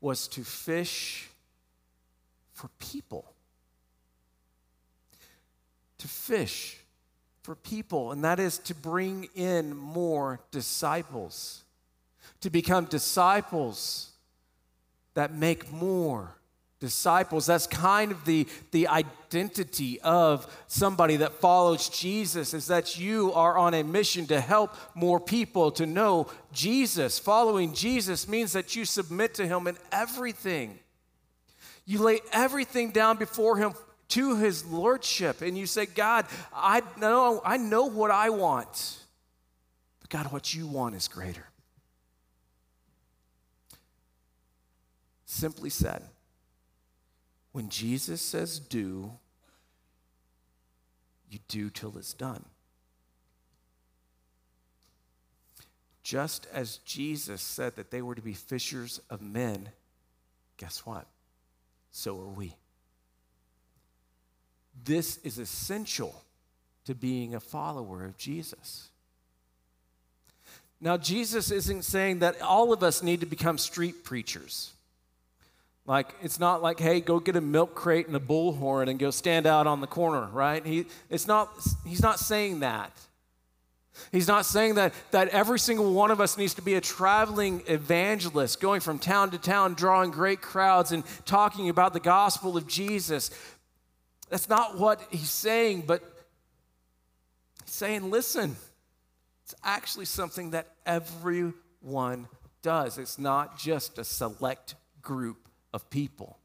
was 0.00 0.28
to 0.28 0.44
fish 0.44 1.28
for 2.52 2.68
people. 2.78 3.24
To 5.98 6.06
fish 6.06 6.78
for 7.44 7.54
people, 7.54 8.10
and 8.10 8.24
that 8.24 8.40
is 8.40 8.56
to 8.56 8.74
bring 8.74 9.28
in 9.34 9.76
more 9.76 10.40
disciples, 10.50 11.62
to 12.40 12.48
become 12.48 12.86
disciples 12.86 14.12
that 15.12 15.34
make 15.34 15.70
more 15.70 16.34
disciples. 16.80 17.44
That's 17.44 17.66
kind 17.66 18.12
of 18.12 18.24
the, 18.24 18.48
the 18.70 18.88
identity 18.88 20.00
of 20.00 20.46
somebody 20.68 21.16
that 21.16 21.34
follows 21.34 21.90
Jesus, 21.90 22.54
is 22.54 22.66
that 22.68 22.98
you 22.98 23.30
are 23.34 23.58
on 23.58 23.74
a 23.74 23.84
mission 23.84 24.26
to 24.28 24.40
help 24.40 24.74
more 24.94 25.20
people 25.20 25.70
to 25.72 25.84
know 25.84 26.28
Jesus. 26.50 27.18
Following 27.18 27.74
Jesus 27.74 28.26
means 28.26 28.54
that 28.54 28.74
you 28.74 28.86
submit 28.86 29.34
to 29.34 29.46
Him 29.46 29.66
in 29.66 29.76
everything. 29.92 30.78
You 31.84 31.98
lay 31.98 32.20
everything 32.32 32.90
down 32.90 33.18
before 33.18 33.58
Him 33.58 33.74
to 34.14 34.36
His 34.36 34.64
Lordship, 34.64 35.42
and 35.42 35.58
you 35.58 35.66
say, 35.66 35.86
God, 35.86 36.26
I 36.54 36.82
know, 36.98 37.42
I 37.44 37.56
know 37.56 37.86
what 37.86 38.12
I 38.12 38.30
want, 38.30 38.98
but 40.00 40.08
God, 40.08 40.32
what 40.32 40.54
you 40.54 40.66
want 40.66 40.94
is 40.94 41.08
greater. 41.08 41.46
Simply 45.24 45.68
said, 45.68 46.02
when 47.50 47.68
Jesus 47.68 48.22
says 48.22 48.60
do, 48.60 49.10
you 51.28 51.40
do 51.48 51.68
till 51.70 51.98
it's 51.98 52.14
done. 52.14 52.44
Just 56.04 56.46
as 56.52 56.76
Jesus 56.78 57.42
said 57.42 57.74
that 57.76 57.90
they 57.90 58.02
were 58.02 58.14
to 58.14 58.22
be 58.22 58.34
fishers 58.34 59.00
of 59.10 59.20
men, 59.20 59.70
guess 60.56 60.86
what? 60.86 61.06
So 61.90 62.20
are 62.20 62.28
we. 62.28 62.54
This 64.82 65.18
is 65.18 65.38
essential 65.38 66.22
to 66.86 66.94
being 66.94 67.34
a 67.34 67.40
follower 67.40 68.04
of 68.04 68.16
Jesus. 68.18 68.88
Now, 70.80 70.96
Jesus 70.96 71.50
isn't 71.50 71.82
saying 71.82 72.18
that 72.18 72.42
all 72.42 72.72
of 72.72 72.82
us 72.82 73.02
need 73.02 73.20
to 73.20 73.26
become 73.26 73.56
street 73.56 74.04
preachers. 74.04 74.72
Like, 75.86 76.14
it's 76.22 76.40
not 76.40 76.62
like, 76.62 76.80
hey, 76.80 77.00
go 77.00 77.20
get 77.20 77.36
a 77.36 77.40
milk 77.40 77.74
crate 77.74 78.06
and 78.06 78.16
a 78.16 78.20
bullhorn 78.20 78.88
and 78.88 78.98
go 78.98 79.10
stand 79.10 79.46
out 79.46 79.66
on 79.66 79.80
the 79.80 79.86
corner, 79.86 80.28
right? 80.32 80.64
He, 80.64 80.86
it's 81.10 81.26
not, 81.26 81.50
he's 81.86 82.02
not 82.02 82.18
saying 82.18 82.60
that. 82.60 82.90
He's 84.10 84.26
not 84.26 84.44
saying 84.44 84.74
that, 84.74 84.92
that 85.12 85.28
every 85.28 85.58
single 85.58 85.92
one 85.92 86.10
of 86.10 86.20
us 86.20 86.36
needs 86.36 86.54
to 86.54 86.62
be 86.62 86.74
a 86.74 86.80
traveling 86.80 87.62
evangelist, 87.66 88.60
going 88.60 88.80
from 88.80 88.98
town 88.98 89.30
to 89.30 89.38
town, 89.38 89.74
drawing 89.74 90.10
great 90.10 90.40
crowds 90.40 90.90
and 90.90 91.04
talking 91.24 91.68
about 91.68 91.92
the 91.92 92.00
gospel 92.00 92.56
of 92.56 92.66
Jesus. 92.66 93.30
That's 94.34 94.48
not 94.48 94.80
what 94.80 95.00
he's 95.12 95.30
saying, 95.30 95.84
but 95.86 96.02
he's 97.64 97.72
saying, 97.72 98.10
listen, 98.10 98.56
it's 99.44 99.54
actually 99.62 100.06
something 100.06 100.50
that 100.50 100.66
everyone 100.84 102.26
does. 102.60 102.98
It's 102.98 103.16
not 103.16 103.56
just 103.56 103.96
a 103.96 104.02
select 104.02 104.74
group 105.02 105.48
of 105.72 105.88
people. 105.88 106.36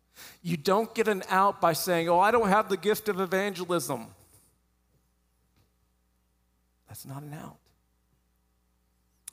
You 0.44 0.56
don't 0.56 0.94
get 0.94 1.08
an 1.08 1.24
out 1.30 1.60
by 1.60 1.74
saying, 1.74 2.10
Oh, 2.10 2.20
I 2.20 2.30
don't 2.30 2.50
have 2.50 2.70
the 2.70 2.78
gift 2.78 3.10
of 3.10 3.20
evangelism. 3.20 4.06
That's 6.88 7.08
not 7.08 7.24
an 7.24 7.34
out. 7.34 7.58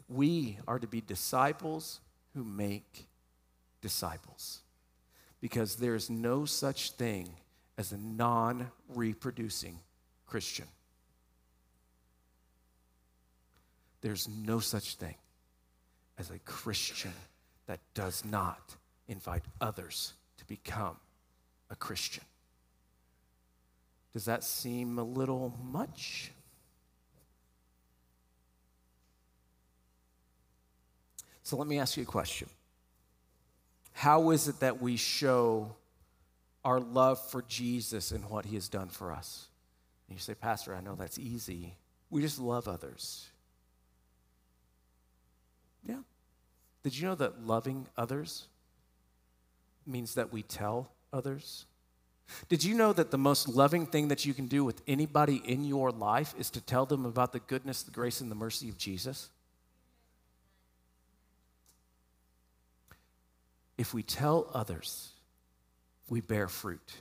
We 0.08 0.56
are 0.66 0.78
to 0.78 0.86
be 0.86 1.02
disciples 1.02 2.00
who 2.32 2.42
make 2.42 3.04
disciples 3.82 4.60
because 5.42 5.76
there's 5.76 6.08
no 6.08 6.46
such 6.46 6.92
thing 6.92 7.34
as 7.78 7.92
a 7.92 7.98
non 7.98 8.70
reproducing 8.88 9.78
Christian. 10.26 10.66
There's 14.00 14.28
no 14.28 14.60
such 14.60 14.96
thing 14.96 15.14
as 16.18 16.30
a 16.30 16.38
Christian 16.40 17.12
that 17.66 17.80
does 17.94 18.24
not 18.24 18.76
invite 19.08 19.42
others 19.60 20.12
to 20.38 20.44
become 20.46 20.96
a 21.70 21.76
Christian. 21.76 22.24
Does 24.12 24.24
that 24.26 24.44
seem 24.44 24.98
a 24.98 25.02
little 25.02 25.54
much? 25.62 26.30
So 31.42 31.56
let 31.56 31.68
me 31.68 31.78
ask 31.78 31.96
you 31.96 32.02
a 32.02 32.06
question. 32.06 32.48
How 33.92 34.30
is 34.30 34.48
it 34.48 34.60
that 34.60 34.80
we 34.80 34.96
show 34.96 35.74
our 36.66 36.80
love 36.80 37.18
for 37.30 37.42
Jesus 37.48 38.10
and 38.10 38.28
what 38.28 38.44
he 38.44 38.56
has 38.56 38.68
done 38.68 38.88
for 38.88 39.10
us? 39.12 39.46
And 40.08 40.16
you 40.18 40.20
say, 40.20 40.34
Pastor, 40.34 40.74
I 40.74 40.82
know 40.82 40.94
that's 40.94 41.18
easy. 41.18 41.76
We 42.10 42.20
just 42.20 42.38
love 42.38 42.68
others. 42.68 43.26
Yeah. 45.88 46.00
Did 46.82 46.98
you 46.98 47.06
know 47.06 47.14
that 47.14 47.46
loving 47.46 47.86
others 47.96 48.48
means 49.86 50.14
that 50.14 50.32
we 50.32 50.42
tell 50.42 50.90
others. 51.12 51.66
Did 52.48 52.64
you 52.64 52.74
know 52.74 52.92
that 52.92 53.10
the 53.10 53.18
most 53.18 53.48
loving 53.48 53.86
thing 53.86 54.08
that 54.08 54.24
you 54.24 54.34
can 54.34 54.46
do 54.46 54.64
with 54.64 54.82
anybody 54.86 55.42
in 55.44 55.64
your 55.64 55.90
life 55.90 56.34
is 56.38 56.50
to 56.50 56.60
tell 56.60 56.84
them 56.84 57.06
about 57.06 57.32
the 57.32 57.38
goodness, 57.40 57.82
the 57.82 57.92
grace, 57.92 58.20
and 58.20 58.30
the 58.30 58.34
mercy 58.34 58.68
of 58.68 58.76
Jesus? 58.76 59.30
If 63.78 63.94
we 63.94 64.02
tell 64.02 64.50
others, 64.52 65.12
we 66.08 66.20
bear 66.20 66.48
fruit. 66.48 66.92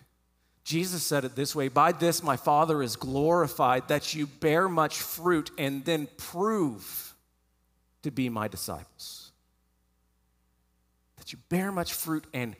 Jesus 0.63 1.03
said 1.03 1.25
it 1.25 1.35
this 1.35 1.55
way 1.55 1.67
By 1.67 1.91
this 1.91 2.23
my 2.23 2.37
Father 2.37 2.81
is 2.81 2.95
glorified, 2.95 3.87
that 3.87 4.13
you 4.13 4.27
bear 4.27 4.67
much 4.67 4.97
fruit 4.97 5.51
and 5.57 5.85
then 5.85 6.07
prove 6.17 7.13
to 8.01 8.11
be 8.11 8.29
my 8.29 8.47
disciples. 8.47 9.31
That 11.17 11.31
you 11.31 11.39
bear 11.49 11.71
much 11.71 11.93
fruit 11.93 12.25
and 12.33 12.55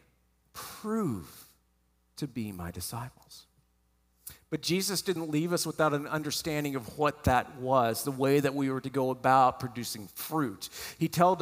prove 0.54 1.50
to 2.18 2.28
be 2.28 2.52
my 2.52 2.72
disciples. 2.72 3.45
But 4.56 4.62
Jesus 4.62 5.02
didn't 5.02 5.32
leave 5.32 5.52
us 5.52 5.68
without 5.68 5.94
an 5.94 6.08
understanding 6.08 6.78
of 6.78 6.98
what 6.98 7.26
that 7.26 7.58
was, 7.58 8.06
the 8.06 8.12
way 8.12 8.40
that 8.40 8.56
we 8.56 8.70
were 8.70 8.80
to 8.80 8.90
go 8.90 9.10
about 9.10 9.60
producing 9.60 10.08
fruit. 10.16 10.70
He 10.98 11.10
tells 11.10 11.42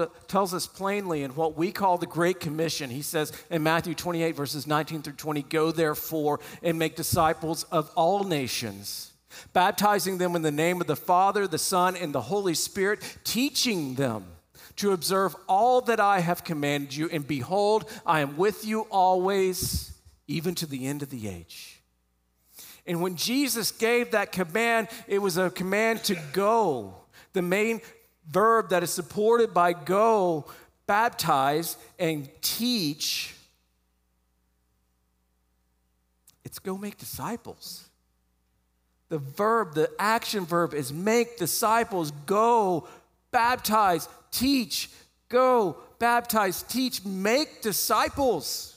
us 0.52 0.66
plainly 0.66 1.22
in 1.22 1.36
what 1.36 1.56
we 1.56 1.72
call 1.72 2.00
the 2.00 2.08
Great 2.08 2.40
Commission. 2.40 2.90
He 2.90 3.04
says 3.04 3.32
in 3.52 3.62
Matthew 3.62 3.94
28, 3.94 4.36
verses 4.36 4.66
19 4.66 5.04
through 5.04 5.14
20, 5.14 5.44
Go 5.44 5.72
therefore 5.72 6.40
and 6.64 6.80
make 6.80 6.96
disciples 6.96 7.66
of 7.66 7.92
all 7.94 8.24
nations, 8.24 9.14
baptizing 9.54 10.18
them 10.18 10.36
in 10.36 10.42
the 10.42 10.52
name 10.52 10.82
of 10.82 10.88
the 10.88 10.96
Father, 10.96 11.48
the 11.48 11.60
Son, 11.60 11.96
and 11.96 12.16
the 12.16 12.22
Holy 12.22 12.56
Spirit, 12.56 13.00
teaching 13.24 13.94
them 13.94 14.26
to 14.78 14.92
observe 14.92 15.36
all 15.48 15.82
that 15.82 16.00
I 16.00 16.22
have 16.22 16.44
commanded 16.44 16.96
you, 16.96 17.10
and 17.12 17.28
behold, 17.28 17.88
I 18.08 18.22
am 18.22 18.38
with 18.38 18.66
you 18.66 18.88
always, 18.90 19.94
even 20.28 20.56
to 20.56 20.66
the 20.66 20.88
end 20.88 21.04
of 21.04 21.12
the 21.12 21.28
age. 21.28 21.80
And 22.86 23.02
when 23.02 23.16
Jesus 23.16 23.72
gave 23.72 24.12
that 24.12 24.32
command, 24.32 24.90
it 25.08 25.20
was 25.20 25.38
a 25.38 25.50
command 25.50 26.04
to 26.06 26.18
go. 26.34 26.96
The 27.34 27.42
main 27.42 27.82
verb 28.30 28.70
that 28.70 28.84
is 28.84 28.92
supported 28.92 29.54
by 29.54 29.74
go, 29.74 30.46
baptize, 30.86 31.78
and 31.98 32.30
teach, 32.42 33.36
it's 36.44 36.60
go 36.60 36.78
make 36.78 36.98
disciples. 36.98 37.86
The 39.10 39.18
verb, 39.20 39.76
the 39.76 39.90
action 40.00 40.46
verb 40.46 40.74
is 40.74 40.92
make 40.92 41.38
disciples, 41.38 42.12
go, 42.26 42.88
baptize, 43.32 44.10
teach, 44.32 44.90
go, 45.30 45.78
baptize, 46.00 46.64
teach, 46.64 47.06
make 47.06 47.62
disciples. 47.62 48.73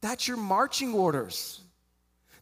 That's 0.00 0.26
your 0.26 0.36
marching 0.36 0.94
orders. 0.94 1.60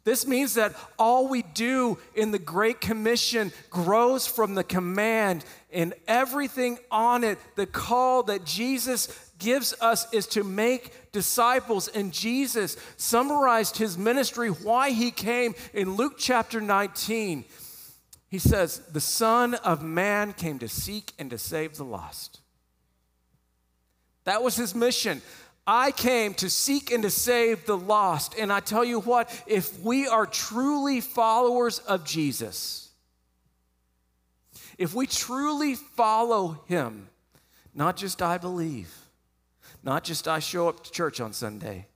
This 0.05 0.27
means 0.27 0.55
that 0.55 0.75
all 0.99 1.29
we 1.29 1.43
do 1.43 1.99
in 2.15 2.31
the 2.31 2.39
Great 2.39 2.81
Commission 2.81 3.53
grows 3.69 4.27
from 4.27 4.55
the 4.55 4.65
command, 4.65 5.45
and 5.71 5.93
everything 6.07 6.79
on 6.91 7.25
it, 7.25 7.39
the 7.57 7.67
call 7.67 8.23
that 8.23 8.45
Jesus 8.47 9.09
gives 9.39 9.75
us 9.81 10.11
is 10.13 10.27
to 10.29 10.45
make 10.45 11.13
disciples. 11.13 11.89
And 11.89 12.13
Jesus 12.13 12.77
summarized 12.97 13.77
his 13.77 13.99
ministry, 13.99 14.49
why 14.49 14.93
he 14.93 15.11
came 15.11 15.55
in 15.75 15.97
Luke 15.97 16.15
chapter 16.17 16.61
19. 16.61 17.45
He 18.29 18.39
says, 18.39 18.79
The 18.79 19.01
Son 19.01 19.55
of 19.57 19.83
Man 19.83 20.33
came 20.33 20.59
to 20.61 20.69
seek 20.69 21.13
and 21.19 21.29
to 21.31 21.39
save 21.39 21.77
the 21.77 21.85
lost. 21.85 22.41
That 24.25 24.43
was 24.43 24.57
his 24.57 24.75
mission. 24.75 25.23
I 25.71 25.91
came 25.91 26.33
to 26.35 26.49
seek 26.49 26.91
and 26.91 27.03
to 27.03 27.11
save 27.11 27.67
the 27.67 27.77
lost. 27.77 28.35
And 28.39 28.51
I 28.51 28.61
tell 28.61 28.87
you 28.87 29.01
what, 29.01 29.31
if 29.47 29.79
we 29.81 30.09
are 30.09 30.25
truly 30.25 31.03
followers 31.03 31.79
of 31.81 32.07
Jesus, 32.07 32.89
if 34.79 34.95
we 34.95 35.07
truly 35.07 35.75
follow 35.75 36.59
him, 36.69 37.09
not 37.75 37.99
just 37.99 38.23
I 38.23 38.39
believe, 38.39 38.91
not 39.83 40.05
just 40.05 40.27
I 40.27 40.39
show 40.39 40.71
up 40.71 40.85
to 40.85 40.91
church 40.91 41.21
on 41.21 41.35
Sunday, 41.35 41.87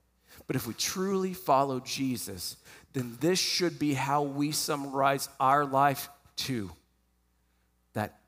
but 0.46 0.54
if 0.54 0.66
we 0.66 0.74
truly 0.74 1.32
follow 1.32 1.80
Jesus, 1.80 2.58
then 2.92 3.16
this 3.20 3.38
should 3.38 3.78
be 3.78 3.94
how 3.94 4.22
we 4.22 4.52
summarize 4.52 5.30
our 5.40 5.64
life 5.64 6.10
too. 6.36 6.70
That 7.94 8.18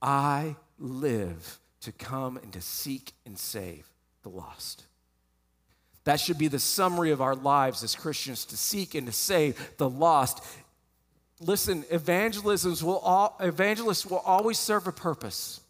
I 0.00 0.56
live 0.78 1.58
to 1.82 1.92
come 1.92 2.38
and 2.38 2.50
to 2.54 2.62
seek 2.62 3.12
and 3.26 3.38
save 3.38 3.93
the 4.24 4.30
lost. 4.30 4.84
That 6.02 6.20
should 6.20 6.38
be 6.38 6.48
the 6.48 6.58
summary 6.58 7.12
of 7.12 7.22
our 7.22 7.36
lives 7.36 7.84
as 7.84 7.94
Christians 7.94 8.44
to 8.46 8.56
seek 8.56 8.94
and 8.94 9.06
to 9.06 9.12
save 9.12 9.76
the 9.78 9.88
lost. 9.88 10.44
Listen, 11.40 11.84
evangelisms 11.90 12.82
will 12.82 12.98
all, 12.98 13.36
evangelists 13.40 14.04
will 14.04 14.18
always 14.18 14.58
serve 14.58 14.86
a 14.86 14.92
purpose. 14.92 15.60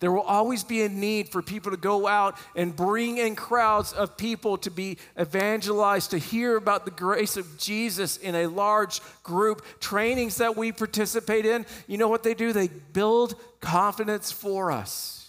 There 0.00 0.10
will 0.10 0.22
always 0.22 0.64
be 0.64 0.82
a 0.82 0.88
need 0.88 1.28
for 1.28 1.42
people 1.42 1.70
to 1.70 1.76
go 1.76 2.06
out 2.06 2.36
and 2.56 2.74
bring 2.74 3.18
in 3.18 3.36
crowds 3.36 3.92
of 3.92 4.16
people 4.16 4.56
to 4.58 4.70
be 4.70 4.98
evangelized, 5.20 6.10
to 6.10 6.18
hear 6.18 6.56
about 6.56 6.84
the 6.84 6.90
grace 6.90 7.36
of 7.36 7.58
Jesus 7.58 8.16
in 8.16 8.34
a 8.34 8.46
large 8.46 9.00
group. 9.22 9.64
Trainings 9.80 10.36
that 10.36 10.56
we 10.56 10.72
participate 10.72 11.46
in, 11.46 11.66
you 11.86 11.98
know 11.98 12.08
what 12.08 12.22
they 12.22 12.34
do? 12.34 12.52
They 12.52 12.68
build 12.68 13.34
confidence 13.60 14.32
for 14.32 14.72
us. 14.72 15.23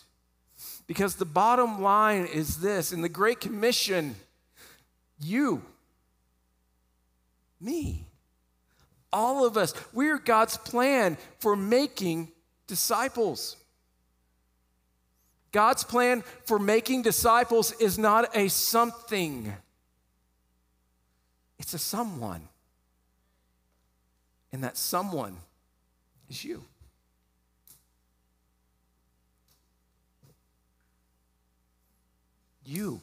Because 0.87 1.15
the 1.15 1.25
bottom 1.25 1.81
line 1.81 2.25
is 2.25 2.57
this 2.57 2.91
in 2.91 3.01
the 3.01 3.09
Great 3.09 3.39
Commission, 3.39 4.15
you, 5.19 5.63
me, 7.59 8.05
all 9.11 9.45
of 9.45 9.57
us, 9.57 9.73
we're 9.93 10.19
God's 10.19 10.57
plan 10.57 11.17
for 11.39 11.55
making 11.55 12.31
disciples. 12.67 13.55
God's 15.51 15.83
plan 15.83 16.21
for 16.45 16.59
making 16.59 17.01
disciples 17.01 17.71
is 17.79 17.97
not 17.97 18.35
a 18.35 18.49
something, 18.49 19.53
it's 21.57 21.73
a 21.73 21.79
someone. 21.79 22.47
And 24.51 24.63
that 24.63 24.77
someone 24.77 25.35
is 26.29 26.45
you. 26.45 26.63
You. 32.65 33.01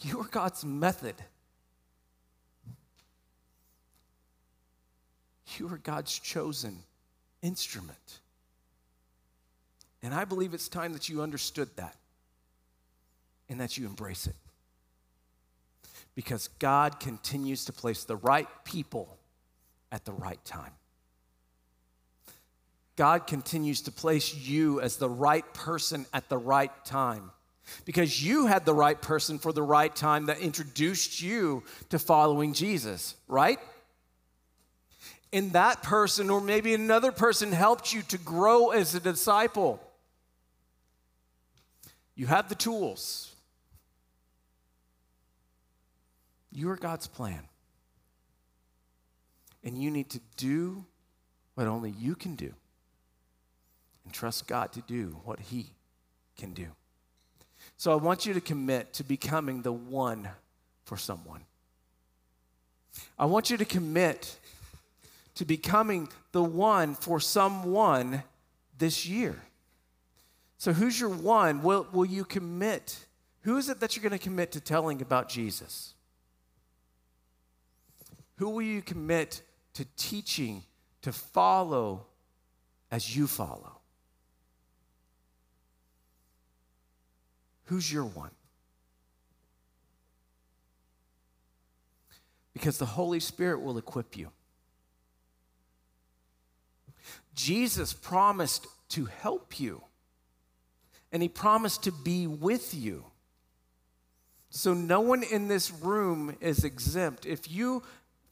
You 0.00 0.20
are 0.20 0.28
God's 0.28 0.64
method. 0.64 1.14
You 5.56 5.68
are 5.68 5.78
God's 5.78 6.16
chosen 6.18 6.78
instrument. 7.42 8.20
And 10.02 10.14
I 10.14 10.24
believe 10.24 10.54
it's 10.54 10.68
time 10.68 10.92
that 10.92 11.08
you 11.08 11.22
understood 11.22 11.68
that 11.76 11.96
and 13.48 13.60
that 13.60 13.76
you 13.76 13.86
embrace 13.86 14.26
it. 14.26 14.36
Because 16.14 16.48
God 16.58 17.00
continues 17.00 17.64
to 17.64 17.72
place 17.72 18.04
the 18.04 18.16
right 18.16 18.48
people 18.64 19.16
at 19.90 20.04
the 20.04 20.12
right 20.12 20.42
time. 20.44 20.72
God 22.96 23.26
continues 23.26 23.82
to 23.82 23.92
place 23.92 24.34
you 24.34 24.80
as 24.80 24.96
the 24.96 25.08
right 25.08 25.44
person 25.54 26.04
at 26.12 26.28
the 26.28 26.38
right 26.38 26.72
time 26.84 27.30
because 27.84 28.24
you 28.24 28.46
had 28.46 28.64
the 28.64 28.74
right 28.74 29.00
person 29.00 29.38
for 29.38 29.52
the 29.52 29.62
right 29.62 29.94
time 29.94 30.26
that 30.26 30.38
introduced 30.38 31.20
you 31.20 31.62
to 31.90 31.98
following 31.98 32.52
Jesus, 32.52 33.14
right? 33.26 33.58
And 35.32 35.52
that 35.52 35.82
person, 35.82 36.30
or 36.30 36.40
maybe 36.40 36.74
another 36.74 37.12
person, 37.12 37.52
helped 37.52 37.92
you 37.92 38.02
to 38.02 38.18
grow 38.18 38.70
as 38.70 38.94
a 38.94 39.00
disciple. 39.00 39.80
You 42.14 42.26
have 42.26 42.48
the 42.48 42.54
tools. 42.54 43.34
You 46.50 46.70
are 46.70 46.76
God's 46.76 47.06
plan. 47.06 47.42
And 49.62 49.80
you 49.80 49.90
need 49.90 50.10
to 50.10 50.20
do 50.36 50.86
what 51.54 51.66
only 51.66 51.90
you 51.90 52.14
can 52.14 52.36
do 52.36 52.54
and 54.04 54.14
trust 54.14 54.46
God 54.46 54.72
to 54.72 54.80
do 54.80 55.20
what 55.24 55.38
He 55.38 55.74
can 56.38 56.54
do. 56.54 56.68
So 57.76 57.92
I 57.92 57.96
want 57.96 58.26
you 58.26 58.34
to 58.34 58.40
commit 58.40 58.94
to 58.94 59.04
becoming 59.04 59.62
the 59.62 59.72
one 59.72 60.28
for 60.84 60.96
someone. 60.96 61.42
I 63.18 63.26
want 63.26 63.50
you 63.50 63.56
to 63.56 63.64
commit 63.64 64.38
to 65.36 65.44
becoming 65.44 66.08
the 66.32 66.42
one 66.42 66.94
for 66.94 67.20
someone 67.20 68.22
this 68.76 69.06
year. 69.06 69.36
So, 70.58 70.72
who's 70.72 70.98
your 70.98 71.10
one? 71.10 71.62
Will, 71.62 71.86
will 71.92 72.04
you 72.04 72.24
commit? 72.24 72.98
Who 73.42 73.56
is 73.56 73.68
it 73.68 73.78
that 73.80 73.94
you're 73.94 74.02
going 74.02 74.18
to 74.18 74.22
commit 74.22 74.52
to 74.52 74.60
telling 74.60 75.00
about 75.00 75.28
Jesus? 75.28 75.94
Who 78.36 78.50
will 78.50 78.62
you 78.62 78.82
commit 78.82 79.42
to 79.74 79.84
teaching, 79.96 80.64
to 81.02 81.12
follow 81.12 82.06
as 82.90 83.16
you 83.16 83.28
follow? 83.28 83.77
Who's 87.68 87.92
your 87.92 88.04
one? 88.04 88.30
Because 92.54 92.78
the 92.78 92.86
Holy 92.86 93.20
Spirit 93.20 93.60
will 93.60 93.76
equip 93.76 94.16
you. 94.16 94.30
Jesus 97.34 97.92
promised 97.92 98.66
to 98.90 99.04
help 99.04 99.60
you 99.60 99.82
and 101.12 101.22
he 101.22 101.28
promised 101.28 101.84
to 101.84 101.92
be 101.92 102.26
with 102.26 102.74
you. 102.74 103.04
So 104.48 104.72
no 104.72 105.00
one 105.00 105.22
in 105.22 105.48
this 105.48 105.70
room 105.70 106.36
is 106.40 106.64
exempt. 106.64 107.26
If 107.26 107.50
you 107.50 107.82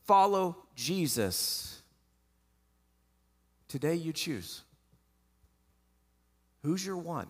follow 0.06 0.56
Jesus, 0.74 1.82
today 3.68 3.94
you 3.96 4.14
choose. 4.14 4.62
Who's 6.62 6.84
your 6.84 6.96
one? 6.96 7.28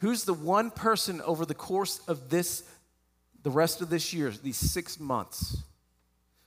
Who's 0.00 0.24
the 0.24 0.34
one 0.34 0.70
person 0.70 1.20
over 1.22 1.44
the 1.44 1.54
course 1.54 2.00
of 2.06 2.30
this, 2.30 2.62
the 3.42 3.50
rest 3.50 3.80
of 3.82 3.90
this 3.90 4.12
year, 4.12 4.30
these 4.30 4.56
six 4.56 5.00
months? 5.00 5.62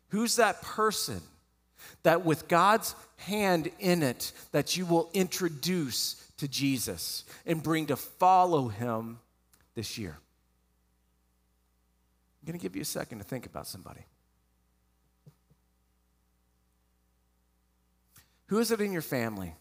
Who's 0.10 0.38
that 0.38 0.62
person 0.62 1.22
that 2.04 2.26
with 2.26 2.48
God's 2.48 2.96
hand 3.18 3.70
in 3.80 4.04
it 4.04 4.32
that 4.52 4.78
you 4.78 4.86
will 4.86 5.10
introduce 5.14 6.16
to 6.38 6.48
Jesus 6.48 7.26
and 7.46 7.62
bring 7.62 7.88
to 7.88 7.96
follow 7.96 8.70
him 8.70 9.20
this 9.76 9.98
year? 9.98 10.18
I'm 12.42 12.48
going 12.48 12.58
to 12.58 12.64
give 12.64 12.76
you 12.76 12.82
a 12.82 12.86
second 12.86 13.20
to 13.20 13.24
think 13.24 13.46
about 13.46 13.68
somebody. 13.68 14.02
Who 18.48 18.60
is 18.60 18.72
it 18.72 18.82
in 18.82 18.92
your 18.92 19.02
family? 19.02 19.56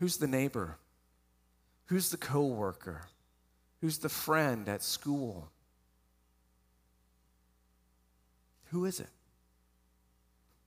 Who's 0.00 0.16
the 0.16 0.26
neighbor? 0.26 0.76
Who's 1.86 2.10
the 2.10 2.16
coworker? 2.16 3.02
Who's 3.80 3.98
the 3.98 4.08
friend 4.08 4.68
at 4.68 4.82
school? 4.82 5.50
Who 8.70 8.84
is 8.84 9.00
it? 9.00 9.08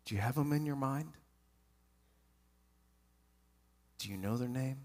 Do 0.05 0.15
you 0.15 0.21
have 0.21 0.35
them 0.35 0.53
in 0.53 0.65
your 0.65 0.77
mind? 0.77 1.11
Do 3.99 4.09
you 4.09 4.17
know 4.17 4.37
their 4.37 4.47
name? 4.47 4.77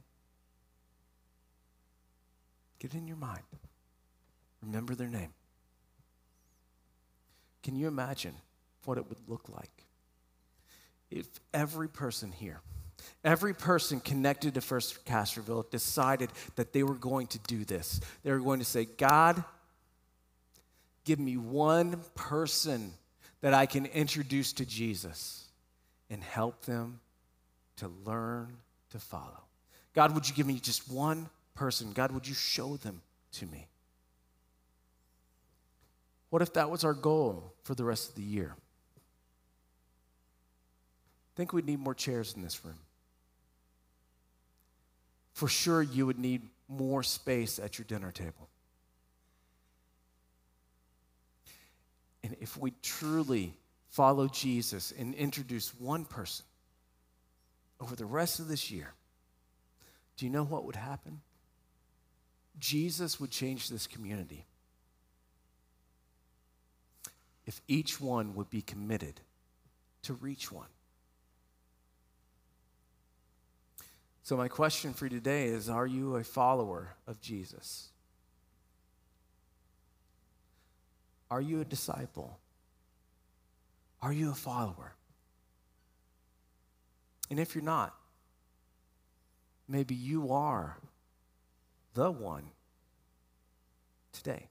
Get 2.80 2.94
in 2.94 3.06
your 3.06 3.16
mind. 3.16 3.44
Remember 4.60 4.94
their 4.94 5.08
name. 5.08 5.32
Can 7.62 7.76
you 7.76 7.86
imagine 7.86 8.34
what 8.84 8.98
it 8.98 9.08
would 9.08 9.28
look 9.28 9.48
like 9.48 9.84
if 11.10 11.26
every 11.54 11.88
person 11.88 12.32
here, 12.32 12.60
every 13.24 13.54
person 13.54 14.00
connected 14.00 14.54
to 14.54 14.60
First 14.60 15.04
Castroville 15.04 15.70
decided 15.70 16.30
that 16.56 16.72
they 16.72 16.82
were 16.82 16.94
going 16.94 17.26
to 17.28 17.38
do 17.40 17.64
this? 17.64 18.00
They 18.22 18.30
were 18.30 18.40
going 18.40 18.58
to 18.58 18.64
say, 18.64 18.84
God, 18.84 19.42
give 21.04 21.18
me 21.18 21.36
one 21.36 22.00
person 22.14 22.92
that 23.40 23.54
I 23.54 23.66
can 23.66 23.86
introduce 23.86 24.52
to 24.54 24.66
Jesus 24.66 25.44
and 26.10 26.22
help 26.22 26.64
them 26.64 27.00
to 27.76 27.90
learn 28.04 28.56
to 28.90 28.98
follow. 28.98 29.42
God, 29.94 30.14
would 30.14 30.28
you 30.28 30.34
give 30.34 30.46
me 30.46 30.58
just 30.58 30.90
one 30.90 31.28
person? 31.54 31.92
God, 31.92 32.12
would 32.12 32.26
you 32.26 32.34
show 32.34 32.76
them 32.76 33.02
to 33.32 33.46
me? 33.46 33.68
What 36.30 36.42
if 36.42 36.52
that 36.54 36.70
was 36.70 36.84
our 36.84 36.94
goal 36.94 37.52
for 37.62 37.74
the 37.74 37.84
rest 37.84 38.10
of 38.10 38.14
the 38.16 38.22
year? 38.22 38.56
Think 41.34 41.52
we'd 41.52 41.66
need 41.66 41.80
more 41.80 41.94
chairs 41.94 42.34
in 42.34 42.42
this 42.42 42.64
room. 42.64 42.78
For 45.32 45.48
sure, 45.48 45.82
you 45.82 46.06
would 46.06 46.18
need 46.18 46.42
more 46.68 47.02
space 47.02 47.58
at 47.58 47.78
your 47.78 47.84
dinner 47.86 48.12
table. 48.12 48.48
And 52.22 52.36
if 52.40 52.56
we 52.56 52.72
truly 52.82 53.54
follow 53.90 54.28
Jesus 54.28 54.92
and 54.98 55.14
introduce 55.14 55.68
one 55.78 56.04
person 56.04 56.46
over 57.80 57.94
the 57.96 58.06
rest 58.06 58.40
of 58.40 58.48
this 58.48 58.70
year, 58.70 58.94
do 60.16 60.24
you 60.24 60.30
know 60.30 60.44
what 60.44 60.64
would 60.64 60.76
happen? 60.76 61.20
Jesus 62.58 63.20
would 63.20 63.30
change 63.30 63.68
this 63.68 63.86
community 63.86 64.46
if 67.46 67.60
each 67.68 68.00
one 68.00 68.34
would 68.36 68.48
be 68.48 68.62
committed 68.62 69.20
to 70.02 70.14
reach 70.14 70.50
one. 70.50 70.68
So, 74.24 74.38
my 74.38 74.48
question 74.48 74.94
for 74.94 75.04
you 75.04 75.10
today 75.10 75.48
is 75.48 75.68
Are 75.68 75.86
you 75.86 76.16
a 76.16 76.24
follower 76.24 76.96
of 77.06 77.20
Jesus? 77.20 77.90
Are 81.30 81.42
you 81.42 81.60
a 81.60 81.64
disciple? 81.64 82.38
Are 84.00 84.14
you 84.14 84.30
a 84.30 84.34
follower? 84.34 84.94
And 87.30 87.38
if 87.38 87.54
you're 87.54 87.64
not, 87.64 87.94
maybe 89.68 89.94
you 89.94 90.32
are 90.32 90.78
the 91.92 92.10
one 92.10 92.44
today. 94.12 94.48